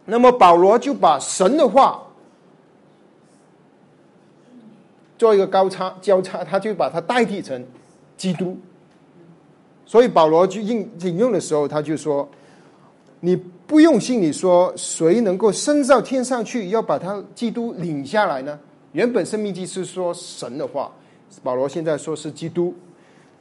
[0.05, 2.01] 那么保罗就把神的话
[5.23, 7.65] 做一个高差交叉，他就把它代替成
[8.17, 8.59] 基督。
[9.87, 12.29] 所以保罗就引引用的时候，他就说
[13.23, 18.59] ：“你不用心里说，谁能够升到天上去，要把他基督领下来呢？”
[18.91, 20.91] 原本《生命记》是说神的话，
[21.41, 22.75] 保罗现在说是基督。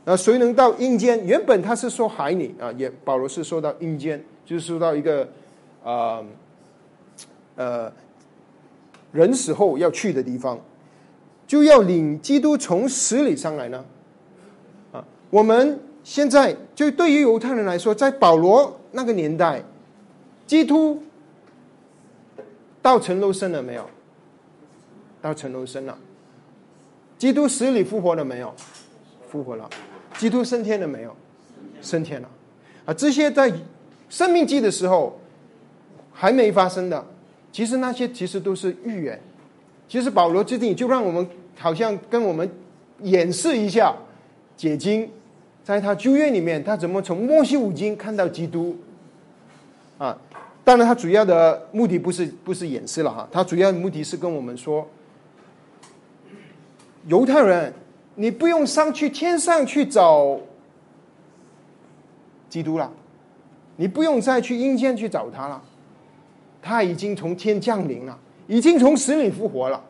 [0.06, 1.20] 那谁能到阴间？
[1.26, 5.28] 原本他是说海里啊，也保罗是说到阴间，就是说到一个
[5.84, 6.22] 啊
[7.56, 7.92] 呃
[9.12, 10.60] 人死后要去的地方，
[11.52, 13.84] 就要领基督从死里上来呢。
[14.94, 19.62] 啊，我们现在就对于犹太人来说，在保罗那个年代，
[20.48, 21.04] 基督
[22.82, 23.86] 到城楼升了没有？
[25.22, 25.98] 到城楼升了。
[27.18, 28.54] 基督死里复活了没有？
[29.28, 29.70] 复活了。
[30.18, 31.14] 基督升天了没有？
[31.82, 32.30] 升天了，
[32.86, 33.52] 啊，这些在
[34.08, 35.20] 生命记的时候
[36.14, 37.06] 还没发生的，
[37.52, 39.20] 其实那些其实都是预言。
[39.90, 41.28] 其实保罗这里就让我们
[41.62, 42.50] 好像跟我们
[43.04, 43.96] 演示一下
[44.58, 45.10] 解经，
[45.64, 48.76] 在他旧约里面，他怎么从摩西五经看到基督
[49.98, 50.18] 啊？
[50.64, 54.88] 当然，他主要的目的不是不是演示了哈，他主要的目的是跟我们说
[57.08, 57.74] 犹太人。
[58.16, 60.38] 你不用上去天上去找
[62.50, 62.92] 基督了，
[63.78, 65.62] 你不用再去阴间去找他了，
[66.62, 69.82] 他已经从天降临了，已经从死里复活了，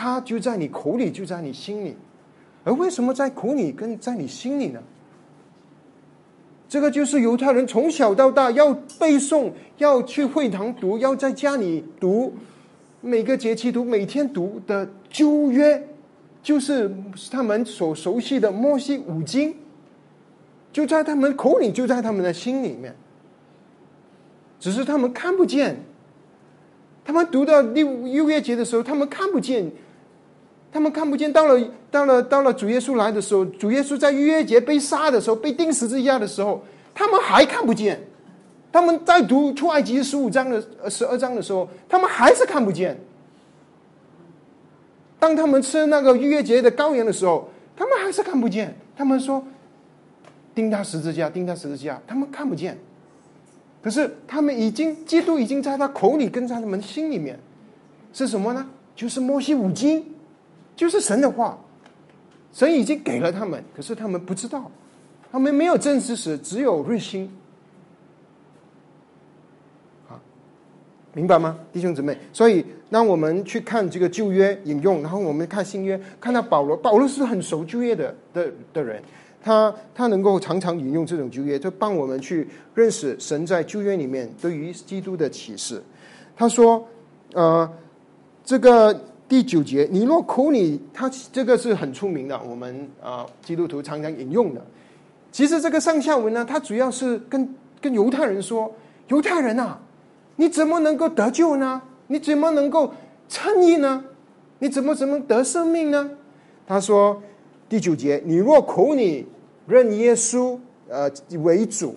[0.00, 1.94] 他就在你口里，就在你心里，
[2.64, 4.80] 而为什么在口里跟在你心里呢？
[6.66, 12.32] 这个就是犹太人从小到大要背诵，要去会堂读，要在家里读，
[13.02, 15.86] 每个节气读，每天读的旧约。
[16.42, 16.90] 就是
[17.30, 19.54] 他们所熟悉的摩西五经，
[20.72, 22.96] 就在他们口里，就在他们的心里面。
[24.58, 25.76] 只是他们看不见。
[27.04, 29.70] 他们读到六六月节的时候，他们看不见。
[30.72, 31.32] 他们看不见。
[31.32, 36.62] 到了到了到了主耶稣来的时候，主耶稣在逾越节被杀的时候，被钉十字架的时候，
[36.94, 38.00] 他们还看不见。
[38.72, 42.96] 他们在读出埃及十五章的十二章的时候，他们还是看不见。
[45.18, 48.74] 当他们吃那个逾越节的羔羊的时候，他们还是看不见。
[48.96, 49.44] 他们说
[50.54, 52.78] ：“钉他十字架，钉他十字架。”他们看不见。
[53.82, 57.38] 可是他们已经，基督已经在他口里，跟在他们心里面，
[58.12, 58.66] 是什么呢？
[58.94, 60.04] 就是摩西五经，
[60.80, 61.58] 就是神的话。
[62.52, 64.68] 神已经给了他们，可是他们不知道，
[65.30, 67.30] 他们没有真知识，只有瑞心。
[71.12, 72.16] 明白吗，弟兄姊妹？
[72.32, 79.00] 所以，让我们去看这个旧约引用，然后我们看新约，看到保罗，保罗是很熟旧约的的的人，
[79.40, 85.80] 他他能够常常引用这种旧约，就帮我们去认识神在旧约里面对于基督的启示。
[86.36, 86.84] 他说
[87.34, 87.70] ：“呃，
[88.44, 94.60] 这个第九节，你若口里，他这个是很出名的，我们啊基督徒常常引用的。
[95.30, 98.74] 其实这个上下文呢，它主要是跟跟犹太人说：
[99.06, 99.78] 犹太人呐，
[100.34, 101.80] 你怎么能够得救呢？
[102.08, 102.92] 你怎么能够
[103.28, 104.04] 称义呢？
[104.58, 106.10] 你怎么怎么得生命呢？
[106.66, 107.22] 他说
[107.68, 109.28] 第九节，你若口里
[109.68, 111.94] 认耶稣呃为主，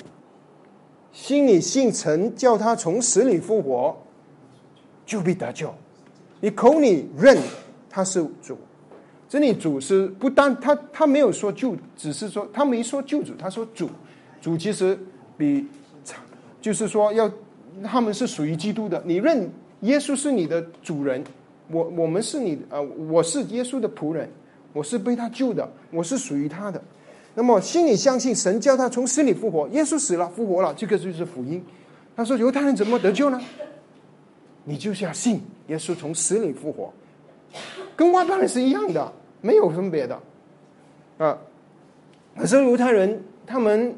[1.12, 3.98] 心里信神叫他从死里复活，
[5.04, 5.74] 就必得救。
[6.44, 7.38] 你口里认
[7.90, 8.58] 他是主，
[9.30, 13.90] 这里主是不单他他没有说救，只是说他没说救主，他说主，
[14.42, 15.00] 主其实
[15.38, 15.66] 比
[16.60, 17.32] 就是说要
[17.82, 19.02] 他们是属于基督的。
[19.06, 19.50] 你认
[19.84, 21.24] 耶稣是你的主人，
[21.72, 24.30] 我我们是你呃我是耶稣的仆人，
[24.74, 26.84] 我是被他救的，我是属于他的。
[27.36, 31.64] 那么心里相信神叫他从死里复活，耶稣死了复活了，这个就是福音。
[32.18, 33.40] 他说犹太人怎么得救呢？
[34.66, 36.92] 你就是要信耶稣从死里复活，
[37.96, 40.20] 跟外邦人是一样的，没有分别的，
[41.18, 41.38] 啊！
[42.38, 43.96] 可是犹太人他们，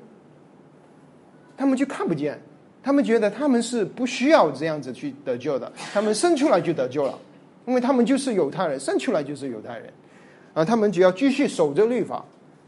[1.58, 2.40] 他们就看不见，
[2.84, 7.18] 他们觉得他们是不需要这样子去得救的，他们生出来就得救了，
[7.66, 9.92] 因为他们就是犹太人，生出来就是犹太人，
[10.54, 12.24] 啊，他们只要继续守着律法，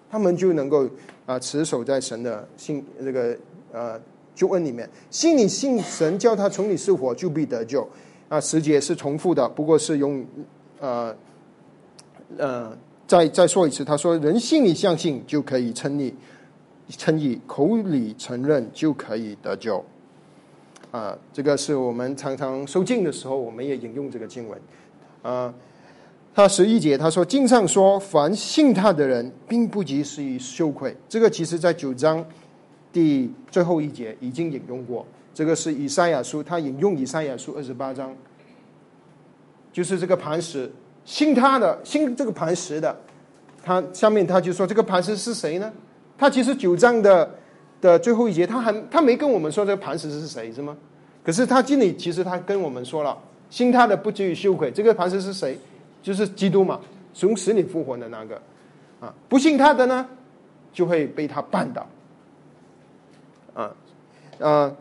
[0.09, 0.89] 他们就能够
[1.25, 3.37] 啊持守在神的信这个
[3.71, 3.99] 呃。
[4.37, 7.89] 救恩里面，信你信神，叫他从你是火，就必得救。
[8.29, 10.25] 啊，十节是重复的，不过是用
[10.79, 11.15] 呃
[12.37, 16.13] 呃，再再说一次，他说人心里相信就可以称义，
[16.89, 19.83] 称义口里承认就可以得救。
[20.91, 24.59] 啊，这个是我们常常受敬的时候，我们也引用这个经文。
[25.21, 25.53] 啊，
[26.33, 30.95] 他十一节他说经上说，凡信他的人，并不及是以羞愧。
[31.07, 32.25] 这个其实在九章。
[32.93, 35.05] 第最后一节已经引用过，
[35.37, 38.11] 这个是以赛亚书，他引用以赛亚书二十八章，
[39.71, 40.67] 就是这个磐石，
[41.05, 42.97] 信他的，信这个磐石的，
[43.61, 45.71] 他下面他就说这个磐石是谁呢？
[46.17, 47.29] 他其实九章的
[47.79, 50.75] 的最后一节，他还他没跟我们说这个磐石是谁是吗？
[51.23, 53.15] 可是他这里其实他跟我们说了，
[53.51, 55.55] 信他的不至于羞愧，这个磐石是谁？
[56.01, 56.81] 就是基督嘛，
[57.13, 58.41] 从死里复活的那个，
[58.99, 60.03] 啊，不信他的呢，
[60.73, 61.87] 就会被他绊倒。
[63.53, 63.75] 啊，
[64.39, 64.75] 啊，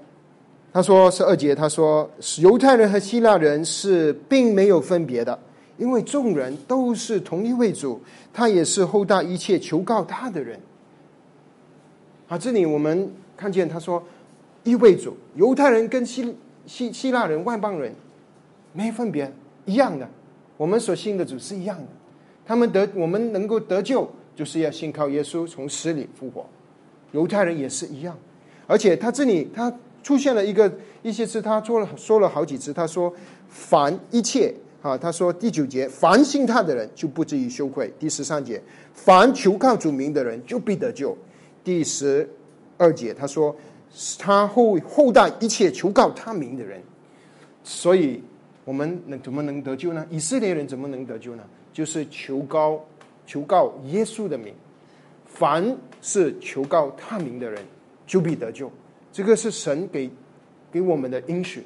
[0.76, 5.38] 他说是二节，他说是犹太人和希腊人是并没有分别的，
[5.78, 7.98] 因为众人都是同一位主，
[8.30, 10.60] 他也是后代一切求告他的人。
[12.28, 14.04] 啊，这里我们看见他说
[14.64, 16.36] 一位主，犹太人跟希
[16.66, 17.94] 希希腊人、外邦人
[18.74, 19.32] 没分别，
[19.64, 20.06] 一样的，
[20.58, 21.86] 我们所信的主是一样的，
[22.44, 26.44] 他们得我们能够得救，就是要信靠耶稣从死里复活，
[27.12, 28.14] 犹太人也是一样。
[28.66, 29.72] 而且他这里他
[30.06, 33.12] 出现了一个一些次，他说了说了好几次，他说
[33.48, 38.62] 凡一切啊，他说第九节凡信他的人就不至于羞愧；第十三节
[38.94, 41.12] 凡求靠主名的人就必得救；
[41.64, 42.30] 第十
[42.76, 43.52] 二节他说
[44.16, 46.80] 他后后代一切求告他名的人，
[47.64, 48.22] 所以
[48.64, 50.06] 我们能怎么能得救呢？
[50.08, 51.42] 以色列人怎么能得救呢？
[51.72, 52.80] 就是求告
[53.26, 54.54] 求告耶稣的名，
[55.24, 57.60] 凡是求告他名的人。
[58.06, 58.70] 就必得救，
[59.16, 60.10] 这个是神给
[60.70, 61.64] 给我们的应许，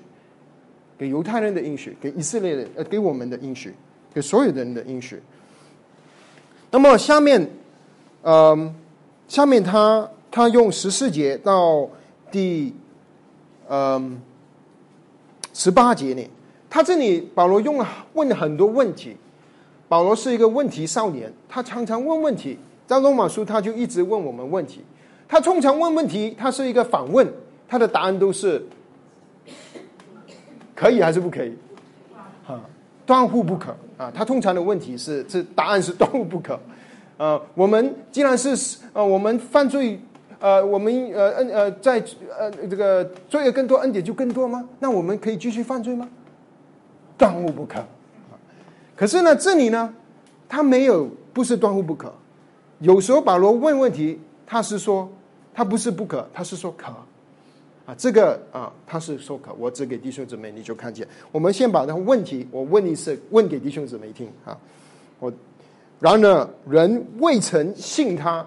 [0.96, 3.74] 给犹太人的应许，给以色列人呃给我们的应许，
[4.14, 5.20] 给所有人的应许。
[6.70, 7.50] 那么下面，
[8.22, 8.72] 嗯，
[9.26, 11.90] 下面他他用十四节到
[12.30, 12.72] 第
[13.68, 14.22] 嗯
[15.52, 16.22] 十八节呢，
[16.70, 19.16] 他这里保罗用了问了很多问题。
[19.88, 24.84] 保罗是一个问题少年，他常常问问题，在罗马书他就一直问我们问题。
[25.30, 27.24] 他通常问问题，他是一个反问，
[27.68, 28.60] 他的答案都是
[30.74, 31.56] 可以还是不可以？
[32.48, 32.60] 啊，
[33.06, 34.10] 断乎不可啊！
[34.12, 36.58] 他通常的问题是，这答案是断乎不可。
[37.16, 40.00] 呃，我们既然是呃，我们犯罪，
[40.40, 42.02] 呃，我们呃恩呃在
[42.36, 44.68] 呃这个罪恶更多，恩典就更多吗？
[44.80, 46.08] 那我们可以继续犯罪吗？
[47.16, 47.84] 断乎不可。
[48.96, 49.94] 可是呢，这里呢，
[50.48, 52.12] 他没有不是断乎不可。
[52.80, 55.08] 有时候保罗问问题，他是说。
[55.60, 56.86] 他不是不可，他是说可，
[57.84, 59.52] 啊，这个啊，他是说可。
[59.58, 61.06] 我指给弟兄姊妹，你就看见。
[61.30, 64.56] 我们先把那问题，我问一次，问给弟兄姊妹听啊。
[65.18, 65.30] 我
[65.98, 68.46] 然而人未曾信他，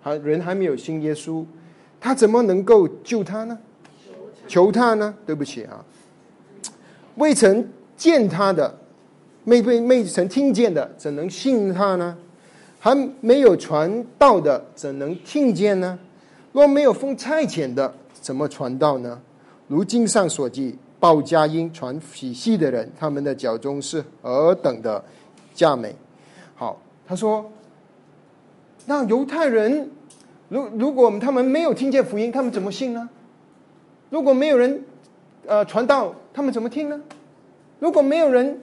[0.00, 1.44] 还人还没有信耶稣，
[1.98, 3.58] 他怎么能够救他呢？
[4.46, 5.12] 求他呢？
[5.26, 5.84] 对不起啊，
[7.16, 8.72] 未曾见他的，
[9.42, 12.16] 没被没曾听见的，怎能信他呢？
[12.78, 15.98] 还没有传道的，怎能听见呢？
[16.52, 19.20] 若没有奉差遣的，怎么传道呢？
[19.68, 25.02] 如经上所记，报佳音传喜信的人，他们的脚中是何等的
[25.54, 25.94] 佳美。
[26.56, 27.48] 好，他说，
[28.86, 29.88] 那犹太人，
[30.48, 33.08] 如如果他们没有听见福音，他们怎么信呢？
[34.10, 34.82] 如果没有人
[35.46, 37.00] 呃传道，他们怎么听呢？
[37.78, 38.60] 如果没有人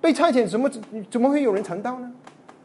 [0.00, 0.68] 被差遣，怎么
[1.08, 2.12] 怎么会有人传道呢？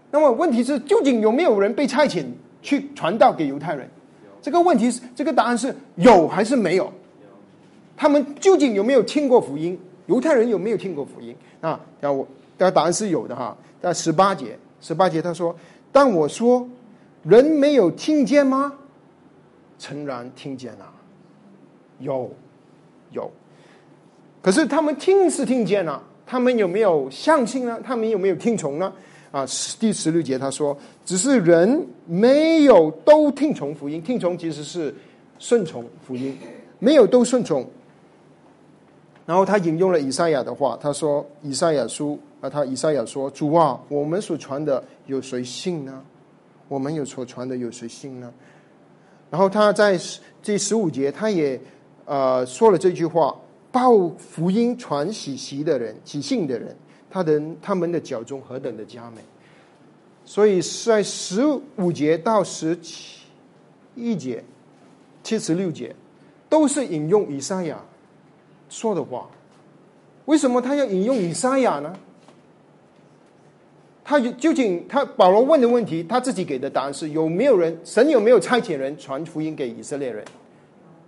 [0.09, 2.25] 那么问题是，究竟有没有人被差遣
[2.63, 3.87] 去传道给犹太人？
[4.43, 6.91] 这个问题是，这个答案是有还是没有？
[7.95, 9.79] 他们究竟有没有听过福音？
[10.07, 11.33] 犹太人有没有听过福音？
[11.61, 12.27] 啊，那我，
[12.57, 13.55] 那答案是有的哈。
[13.81, 15.55] 在十八节，十八节他说
[15.93, 16.67] ：“但我说，
[17.23, 18.73] 人没有听见吗？
[19.79, 20.93] 诚然听见了，
[21.99, 22.29] 有，
[23.11, 23.31] 有。
[24.41, 27.79] 可是他们听是听见了，他们有没有相信呢？
[27.81, 28.91] 他们有没有听从呢？
[29.33, 29.43] 啊，
[29.79, 34.93] 第十六节他说，只是人没有都听从福音，听从其实是
[35.39, 36.37] 顺从福音，
[36.77, 37.67] 没有都顺从。”
[39.25, 45.99] 然后他引用了以赛亚的话，他说：“以赛亚书啊，他以赛亚说，主啊，我们所传的有谁信呢？
[46.67, 48.31] 我们有所传的有谁信呢？”
[49.31, 49.99] 然后他在
[50.43, 51.59] 这十五节，他也
[52.05, 53.35] 呃说了这句话
[53.73, 56.75] ：“报福音传喜喜的人，喜信的人，
[57.13, 59.21] 他的他们的脚中何等的佳美。”
[60.25, 61.43] 所以在十
[61.75, 63.25] 五节到十七
[63.93, 64.43] 一节、
[65.21, 65.93] 七十六节，
[66.49, 67.77] 都是引用以赛亚。
[68.69, 69.29] 说的话，
[70.25, 71.93] 为什么他要引用以赛亚呢？
[74.05, 80.23] 他究竟他保罗问的问题，他自己给的答案是有没有人神有没有差遣人传福音给以色列人？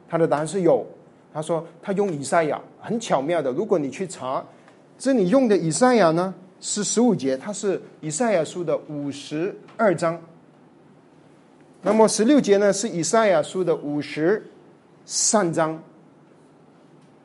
[0.07, 0.85] 他的答案是有。
[1.33, 4.45] 他说他用以赛亚很巧妙的，如果你去查，
[4.97, 10.19] 这里用的以赛亚呢是十五节，它是以赛亚书的五十二章。
[11.81, 14.43] 那么十六节呢是以赛亚书的五十
[15.05, 15.81] 三章。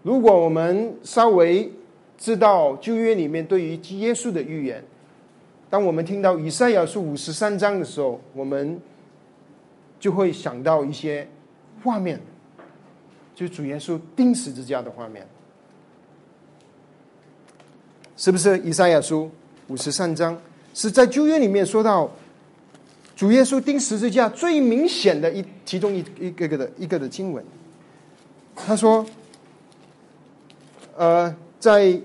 [0.02, 1.70] 如果我们稍微
[2.18, 4.84] 知道旧约里面对于耶稣的预言，
[5.70, 8.78] 当我们听到以赛亚书五十三章的时候，我们
[9.98, 11.26] 就会想到一些
[11.82, 12.20] 画面，
[13.34, 15.26] 就主耶稣钉十字架的画面，
[18.20, 18.58] 是不是？
[18.58, 19.30] 以赛亚书
[19.68, 20.38] 五十三章
[20.74, 22.10] 是在旧约里面说到
[23.16, 27.42] 主耶稣钉十字架最明显的一其中一一个个的一个的经文，
[28.54, 29.06] 他说。
[30.96, 31.98] 呃，在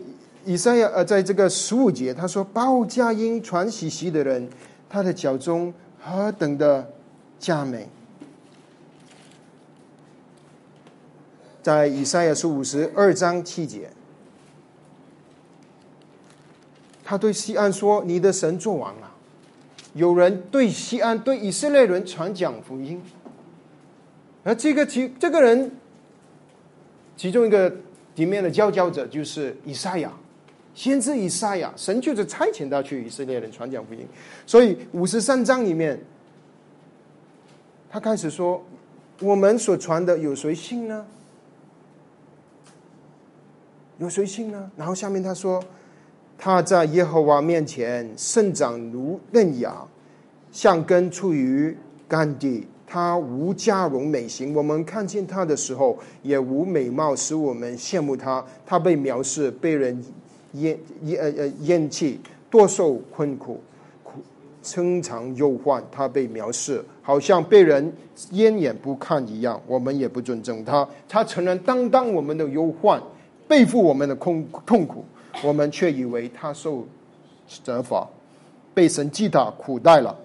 [0.46, 4.48] 以赛亚呃，在这个十五节，他说：“报佳音传喜息的人，
[4.88, 6.90] 他的脚中何等的
[7.38, 7.90] 佳美。”
[11.62, 13.90] 在以赛亚书五十二章七节，
[17.06, 19.10] 他对西安说：“你的神做完了。”
[19.96, 23.02] 有人对西安、对以色列人传讲福音，
[24.44, 25.72] 而这个其这个人，
[27.16, 27.74] 其中一个。
[28.16, 30.10] 里面的佼佼者就是以赛亚，
[30.74, 34.08] 先知以赛亚，神就是差遣他去以色列人传讲福音。
[34.48, 36.00] 所以五十三章里面，
[37.90, 38.64] 他开始说
[39.20, 41.06] ：“我们所传的有谁信呢？
[43.98, 45.62] 有谁信呢？”然后下面他说
[46.38, 49.76] ：“他在耶和华面前生长如嫩芽，
[50.52, 51.76] 像根出于
[52.08, 58.46] 干地。”他无加容美形，我们看见他的时候也无美貌，使我们羡慕他。
[58.64, 60.02] 他被藐视，被人
[60.54, 62.20] 厌厌呃呃厌弃，
[62.50, 63.60] 多受困苦，
[64.04, 64.22] 苦
[64.62, 65.84] 深藏忧患。
[65.92, 67.92] 他被藐视，好像被人
[68.30, 69.60] 厌眼不看一样。
[69.66, 70.88] 我们也不尊重他。
[71.10, 73.02] 他承认担当我们的忧患，
[73.48, 75.04] 背负我们的痛痛苦，
[75.44, 76.86] 我们却以为他受
[77.64, 78.08] 责罚，
[78.74, 80.16] 被神击打苦待了。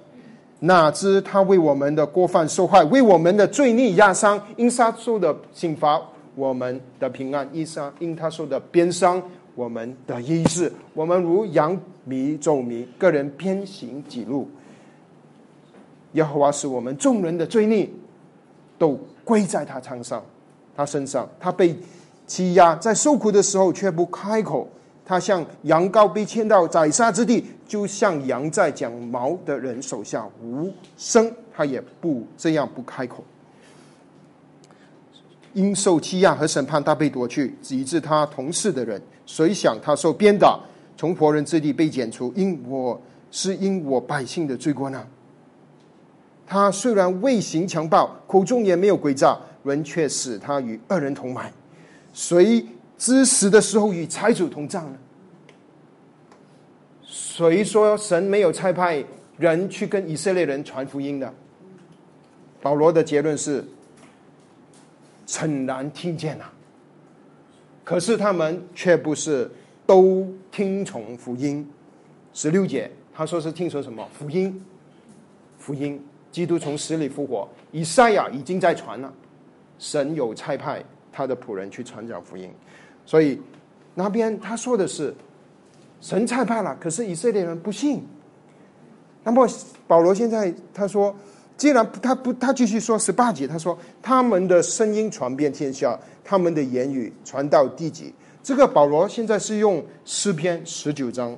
[0.61, 6.01] 哪知他为我们的过犯受害，为我们的罪孽压伤，因他受的刑罚，
[6.35, 9.23] 我们的平安；因杀因他受的鞭伤，
[9.55, 10.71] 我们的医治。
[10.93, 14.49] 我们如羊迷走迷，个人偏行己路。
[16.13, 17.89] 耶和华使我们众人的罪孽
[18.77, 20.23] 都归在他身上，
[20.77, 21.75] 他身上，他被
[22.27, 24.69] 欺压，在受苦的时候却不开口。
[25.05, 33.25] 他像羊羔被牵到宰杀之地，就像羊在讲毛的人手下无声，他也不这样不开口。
[35.53, 40.61] 因受欺压和审判，他被夺去，以致他同事的人，谁想他受鞭打，
[40.97, 42.33] 从活人之地被剪除？
[42.37, 43.01] 因我
[43.33, 45.05] 是因我百姓的罪过呢？
[46.47, 51.53] 他虽然未行强暴，口中也没有诡诈，人却使他与恶人同埋。
[52.13, 52.65] 谁？
[53.01, 54.99] 知死的时候与财主同葬呢？
[57.03, 59.03] 谁说神没有差派
[59.39, 61.33] 人去跟以色列人传福音的？
[62.61, 63.65] 保罗的结论是：
[65.27, 66.53] 诚然听见了，
[67.83, 69.51] 可是他们却不是
[69.87, 71.67] 都听从福音。
[72.35, 74.63] 十六节他说是听从什么福音？
[75.59, 79.11] 福音，基督从死里复活，以赛亚已经在传了，
[79.79, 82.53] 神有差派他的仆人去传讲福音，
[83.11, 83.43] 所以
[83.97, 85.13] 那边他说的是
[86.01, 88.07] 神差派了，可是以色列人不信。
[89.25, 89.49] 那么
[89.89, 91.13] 保罗现在他说。
[91.57, 95.95] 既然他不，他继续说十八节，他说他们的声音传遍天下，
[96.25, 98.15] 他们的言语传到地极。
[98.43, 101.37] 这个保罗现在是用诗篇十九章，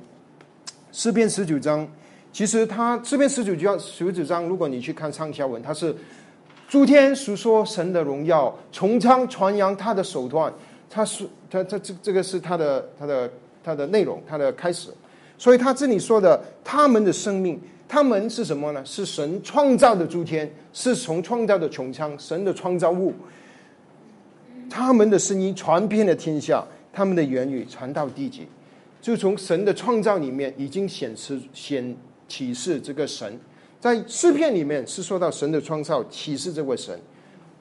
[0.93, 1.85] 诗篇十九章，
[2.31, 5.93] 其实他诗篇十九章十九章，如果你去看上下文，他是
[6.69, 10.53] 诸天述说神的荣耀，从昌传扬他的手段，
[10.93, 13.31] 他是他他这这个是他的他的
[13.63, 14.89] 他的内容，他的开始。
[15.37, 17.59] 所以他这里说的他们的生命。
[17.85, 18.83] 他们是什么呢？
[18.83, 23.13] 是神创造的诸天，是从创造的穹苍，神的创造物。
[24.67, 28.47] 他们的声音传遍了天下，他们的言语传到地极，
[28.99, 31.95] 就从神的创造里面已经显示显
[32.27, 33.39] 启示这个神。
[33.79, 36.99] 在诗篇里面是说到神的创造启示这位神，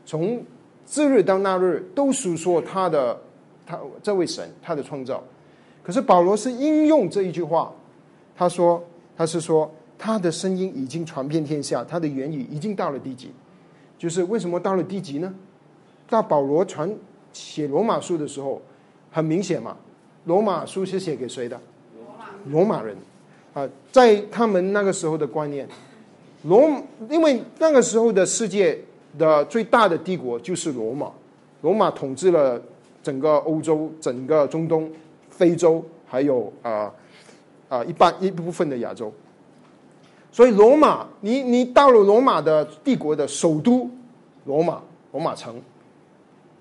[0.07, 0.43] 从
[0.87, 3.21] 这日到那日都诉说他的
[3.67, 5.23] 他这位神他的创造。
[5.83, 7.73] 可是保罗是应用这一句话，
[8.37, 8.83] 他说
[9.17, 9.71] 他是说。
[10.05, 13.31] 他的声音已经传遍天下，他的言语已经到了地极。
[13.97, 15.33] 就是为什么到了地极呢？
[16.09, 16.93] 到保罗传
[17.33, 18.61] 写罗马书的时候，
[19.13, 19.77] 很明显嘛，
[20.25, 21.61] 罗马书是写给谁的？
[22.47, 22.97] 罗马人
[23.55, 23.63] 啊，
[23.93, 25.69] 在他们那个时候的观念，
[26.43, 26.69] 罗
[27.09, 28.77] 因为那个时候的世界
[29.19, 31.11] 的最大的帝国就是罗马，
[31.61, 32.61] 罗马统治了
[33.03, 34.91] 整个欧洲、整个中东、
[35.31, 36.93] 非洲，还有啊
[37.69, 39.13] 啊一半一部分的亚洲。
[40.31, 43.91] 所以罗马，你你到了罗马的帝国的首都
[44.47, 44.81] 罗马
[45.13, 45.61] 罗马城，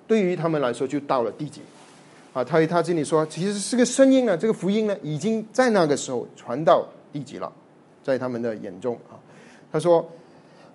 [0.06, 1.62] 对于他们来说就到了地极
[2.34, 2.44] 啊。
[2.44, 7.50] 他他这里说，其实这个声音呢，这个福音呢，已经在那个时候传到地极了，
[8.04, 9.16] 在他们的眼中啊。
[9.72, 10.06] 他说：“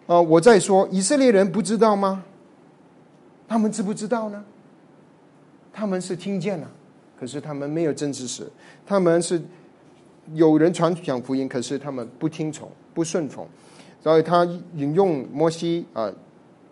[0.07, 2.25] 啊，我在说以色列人不知道吗？
[3.49, 4.45] 他们知不知道呢？
[5.73, 6.71] 他们是听见了，
[7.19, 8.51] 可是他们没有真知识，
[8.87, 9.41] 他们是。”
[10.35, 13.47] 有人传讲福音，可是他们不听从、不顺从，
[14.03, 14.45] 所以他
[14.75, 16.07] 引用摩西啊《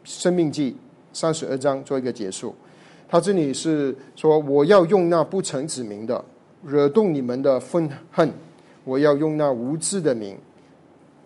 [0.02, 0.72] 生命记》
[1.16, 2.52] 三十二章做一个结束。
[3.08, 6.24] 他这里是说：“我要用那不曾指明的
[6.64, 8.28] 惹动你们的愤恨，
[8.82, 10.36] 我要用那无知的名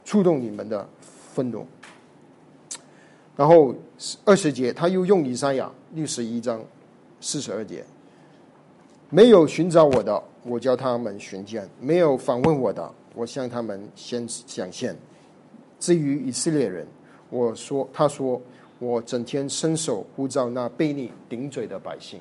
[0.04, 1.66] 触动你们的愤怒。”
[3.38, 3.72] 然后
[4.24, 6.60] 二十节，他又用以赛亚六十一章
[7.20, 7.84] 四十二节。
[9.10, 14.96] 没有寻找我的，我叫他们寻见；没有访问我的，我向他们先显现。
[15.78, 16.84] 至于以色列人，
[17.30, 18.42] 我说，他说，
[18.80, 22.20] 我整天伸手呼召那被你顶嘴的百姓。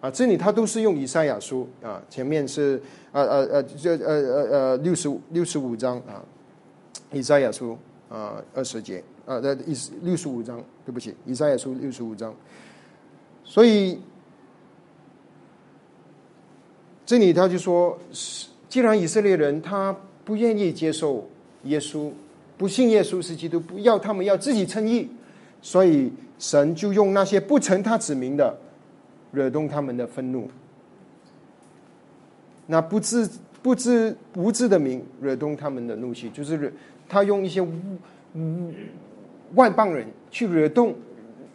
[0.00, 2.82] 啊，这里他都是用以赛亚书啊，前面是
[3.12, 6.20] 呃呃呃，这呃呃呃六十五六十五章啊，
[7.12, 7.78] 以赛亚书
[8.08, 12.34] 啊二十节啊，的意思六十五章，对不起，以赛亚书六十五章，
[13.44, 14.00] 所以。
[17.06, 17.98] 这里他就说，
[18.68, 21.26] 既然以色列人他不愿意接受
[21.62, 22.12] 耶稣，
[22.58, 25.08] 不信耶稣是基督，不要他们要自己称义，
[25.62, 28.54] 所以神就用那些不成他指名的，
[29.32, 30.50] 惹动他们的愤怒。
[32.66, 33.26] 那不知
[33.62, 36.70] 不知无知的名惹动他们的怒气，就是
[37.08, 37.72] 他用一些无
[38.34, 38.70] 无
[39.54, 40.94] 外邦人去惹动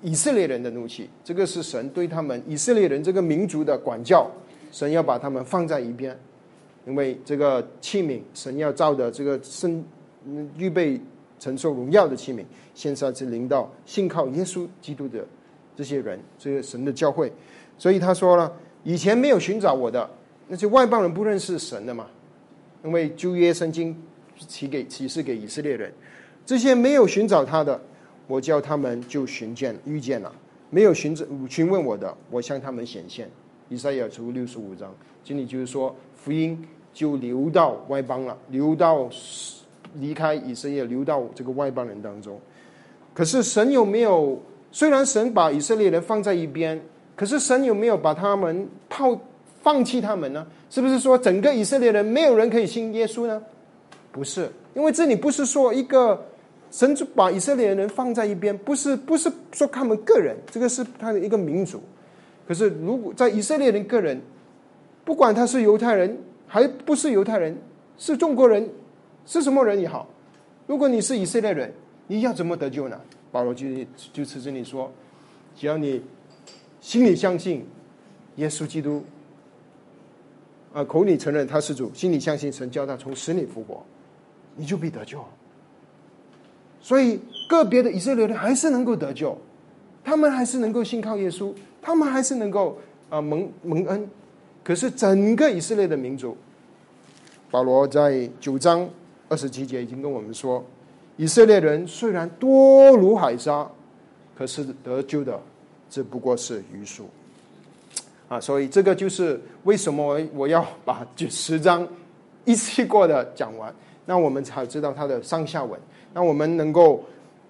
[0.02, 1.10] 以色列人的怒气。
[1.24, 4.30] 这个是神对他们以色列人这个民族的管教。
[4.72, 6.18] 神要把他们放在一边，
[6.88, 9.86] 因为这个器皿，神要造的这个生
[10.58, 11.00] 预备
[11.40, 15.24] 承受荣耀的器皿，现在是领到信靠耶稣基督的
[15.76, 17.32] 这些人，这个神的教会。
[17.78, 18.52] 所以他说了，
[18.84, 20.10] 以前没有寻找我的
[20.48, 22.08] 那些外邦人不认识神的嘛，
[22.84, 23.96] 因为旧约圣经
[24.36, 25.94] 启给启示给以色列人，
[26.46, 27.80] 这些没有寻找他的，
[28.28, 30.32] 我叫他们就寻见遇见了；
[30.70, 33.30] 没有寻找询问我的，我向他们显现。
[33.70, 36.62] 以赛亚书六十五章，这里就是说，福音
[36.94, 39.10] 就流到外邦了，流到
[39.96, 42.40] 离开以色列，流到这个外邦人当中。
[43.14, 44.40] 可是神有没有？
[44.72, 46.82] 虽然神把以色列人放在一边，
[47.16, 49.16] 可是神有没有把他们抛
[49.62, 50.46] 放弃他们呢？
[50.68, 53.40] 是不是说整个以色列人没有人可以信耶稣呢？
[54.12, 56.26] 不是，因为这里不是说一个
[56.74, 61.80] 神就把以色列人放在一边，不是不是说他们个人，这个是他的一个民族。
[62.48, 64.20] 可是，如果在以色列人个人，
[65.06, 66.18] 不管他是犹太人
[66.48, 67.56] 还不是犹太人，
[68.00, 68.68] 是中国人，
[69.24, 70.10] 是什么人也好，
[70.66, 71.72] 如果你是以色列人，
[72.08, 73.00] 你要怎么得救呢？
[73.32, 73.68] 保罗就
[74.12, 74.92] 就此这里说，
[75.56, 76.02] 只要你
[76.82, 77.64] 心里相信
[78.38, 79.04] 耶稣基督，
[80.74, 83.86] 啊，口里承认他是主，心里相信神叫他从死里复活，
[84.56, 85.24] 你就必得救。
[86.84, 89.36] 所以个别的以色列人还是能够得救，
[90.04, 92.78] 他们还是能够信靠耶稣，他们还是能够
[93.10, 94.08] 啊蒙蒙恩。
[94.64, 96.36] 可是整个以色列的民族，
[97.50, 98.88] 保罗在九章
[99.30, 100.64] 二十七节已经跟我们说，
[101.16, 103.66] 以色列人虽然多如海沙，
[104.38, 105.40] 可是得救的
[105.90, 107.10] 只不过是余数。
[108.28, 111.88] 啊，所以这个就是为什么我要把这十章
[112.46, 113.74] 一次过的讲完，
[114.06, 115.80] 那我们才知道它的上下文。
[116.14, 117.04] 那我们能够，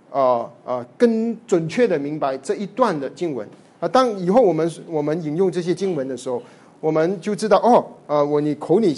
[0.09, 3.47] 呃呃，更准确的明白这一段的经文
[3.79, 3.87] 啊。
[3.87, 6.41] 当以后我们我们引用这些经文的时候，
[6.79, 8.95] 我们就知道哦，呃，我你口里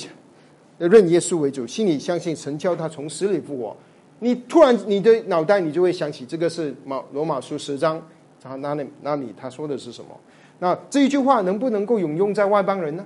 [0.77, 3.75] 认耶稣为主，心里相信神叫他从死里复活，
[4.19, 7.99] 你突然你的脑袋你就会想起这个是马罗马书十章，
[8.43, 10.09] 他那里那里他说的是什么？
[10.59, 13.05] 那这一句话能不能够引用在外邦人呢？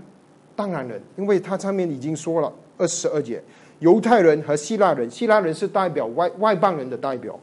[0.56, 3.42] 当然能，因为他上面已经说了二十二节。
[3.80, 7.40] 犹太人和希腊人，希腊人是代表外外邦人的代表，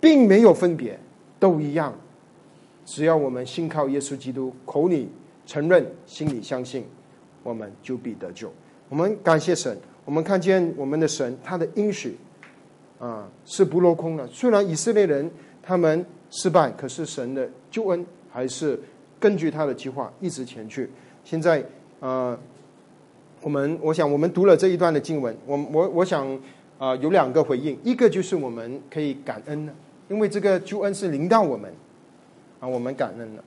[0.00, 0.98] 并没有分别，
[1.38, 1.92] 都一样。
[2.84, 5.08] 只要我们信靠耶稣基督，口里
[5.46, 6.84] 承认，心里相信，
[7.42, 8.52] 我们就必得救。
[8.88, 12.16] 我们感谢神，我们看见我们的神，他的应许
[12.98, 14.26] 啊是不落空的。
[14.28, 15.28] 虽然以色列人
[15.62, 18.78] 他们失败，可是神的救恩还是
[19.18, 20.88] 根据他的计划一直前去。
[21.24, 21.64] 现在
[21.98, 22.38] 啊。
[23.44, 26.26] 我们我想，我们读了这一段的经文，我我我想
[26.78, 29.72] 啊，有两个回应，一个就是我们可以感恩的，
[30.08, 31.70] 因为这个救恩是临到我们
[32.58, 33.44] 啊，我们感恩了。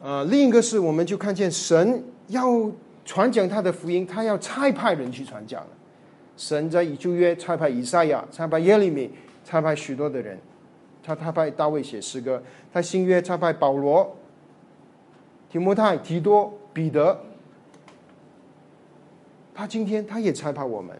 [0.00, 2.70] 呃，另一个是我们就看见神要
[3.04, 5.66] 传讲他的福音，他要差派人去传讲。
[6.36, 9.10] 神在以旧约差派以赛亚，差派耶利米，
[9.44, 10.38] 差派许多的人，
[11.02, 12.40] 他差派大卫写诗歌，
[12.72, 14.16] 他新约差派保罗、
[15.50, 17.18] 提摩太、提多、彼得。
[19.58, 20.96] 他今天他也差派我们，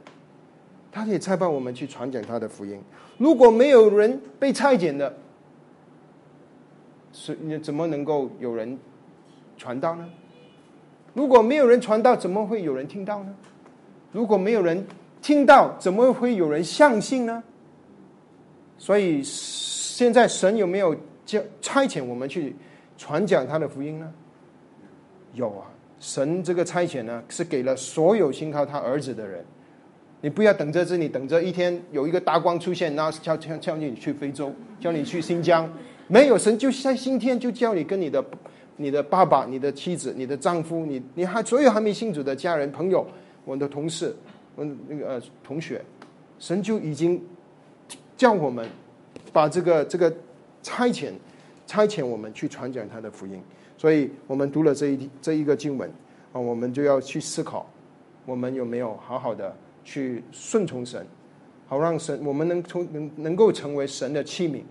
[0.91, 2.83] 他也差派我们去传讲他的福音。
[3.17, 5.15] 如果没有人被差遣的，
[7.13, 8.77] 是你怎么能够有人
[9.57, 10.11] 传道呢？
[11.15, 13.33] 如果没有人传道，怎么会有人听到呢？
[14.11, 14.85] 如果没有人
[15.23, 17.41] 听到，怎么会有人相信呢？
[18.77, 22.57] 所以现在神有没有叫差遣我们去
[22.97, 24.13] 传讲他的福音呢？
[25.35, 25.71] 有啊。
[26.01, 29.45] 神这个差遣呢，是给了所有信靠他儿子的人。
[30.21, 35.71] 你不要等着这里，等着一天有一个大光出现，那叫叫叫你去非洲，叫你去新疆。
[36.09, 38.25] 没有神就在今天就叫你跟你的、
[38.77, 43.07] 你的爸爸、你的妻子、你的丈夫、你你还所有还没信主的家人、朋友、
[43.45, 44.15] 我的同事、
[44.57, 45.81] 我那个呃同学，
[46.39, 47.23] 神就已经
[48.17, 48.67] 叫我们
[49.33, 50.13] 把这个这个
[50.63, 51.13] 差遣
[51.67, 53.41] 差遣我们去传讲他的福音。
[53.79, 55.89] 所以我们读了这一这一个经文
[56.33, 57.65] 啊，我们就要去思考，
[58.27, 61.07] 我们有没有好好的去顺从神，
[61.67, 64.63] 好让神我们能从能能够成为神的器皿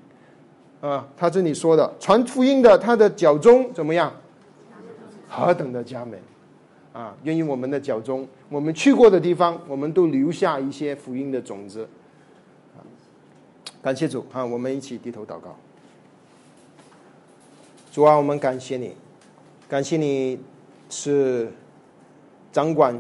[0.86, 1.08] 啊。
[1.16, 4.12] 他这里说的传福音的，他的脚中怎么样？
[5.30, 6.18] 何等的佳美
[6.94, 7.16] 啊！
[7.24, 11.88] 愿意我们的脚中，我们去过的地方，我们都留下一些福音的种子。
[13.82, 14.46] 感谢主啊！
[14.46, 15.56] 我们一起低头祷告。
[17.98, 18.96] 主啊，我们感谢你，
[19.68, 20.40] 感谢你
[20.88, 21.52] 是
[22.52, 22.96] 掌管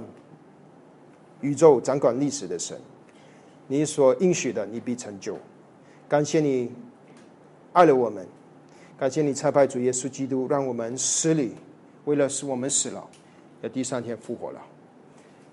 [1.39, 2.75] 宇宙、掌管历史的神。
[3.67, 5.37] 你所应许的，你必成就。
[6.09, 6.71] 感谢你
[7.73, 8.27] 爱了我们，
[8.97, 11.53] 感谢你差派主耶稣基督，让我们死里，
[12.05, 13.07] 为了使我们死了，
[13.61, 14.59] 在第三天复活了。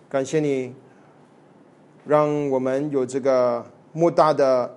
[0.09, 0.75] 感谢你，
[2.07, 4.75] 让我们有这个莫大的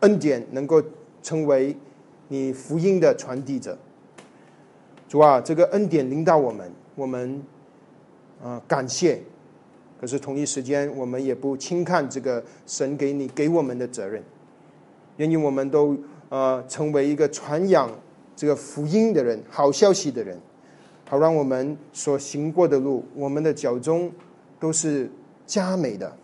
[0.00, 0.82] 恩典，能够
[1.22, 1.76] 成为
[2.28, 3.76] 你福音的传递者。
[5.08, 7.42] 主啊，这个恩典领导我们，我们
[8.44, 9.22] 啊感谢。
[9.98, 14.22] 可是同一时间，我们也不轻看这个神给你给我们的责任。
[15.16, 15.96] 愿意我们都
[16.28, 17.90] 呃成为一个传扬
[18.36, 20.38] 这个福音的人，好消息的人，
[21.08, 24.12] 好让我们所行过的路，我们的脚中
[24.60, 25.10] 都是
[25.46, 26.14] 佳美的。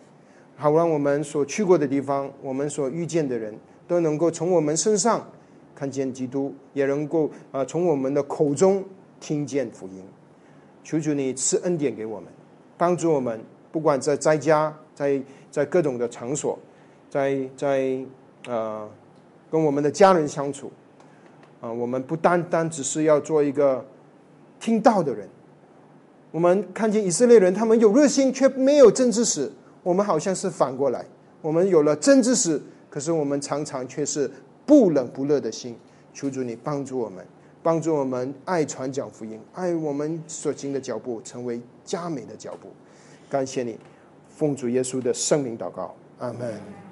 [0.55, 3.53] 好让我们所去过的地方，我们所遇见的人
[3.87, 5.27] 都能够从我们身上。
[5.75, 8.83] 看见基督，也能够啊从我们的口中
[9.19, 10.01] 听见福音。
[10.83, 12.29] 求求你赐恩典给我们，
[12.77, 15.21] 帮助我们，不管在在家，在
[15.51, 16.57] 在各种的场所，
[17.09, 17.99] 在在
[18.47, 18.87] 呃
[19.51, 20.71] 跟我们的家人相处
[21.59, 23.83] 啊，我们不单单只是要做一个
[24.59, 25.27] 听到的人。
[26.31, 29.51] 我们看见以色列人，他们有热心，却没有真知识。
[29.81, 31.03] 我们好像是反过来，
[31.41, 34.31] 我们有了真知识，可是我们常常却是。
[34.65, 35.75] 不冷不热的心，
[36.13, 37.25] 求主你帮助我们，
[37.61, 42.69] 帮助我们爱传讲福音，爱我们所行的脚步成为佳美的脚步。
[43.29, 43.77] 感谢你，
[44.29, 46.84] 奉主耶稣的圣名祷告，阿门。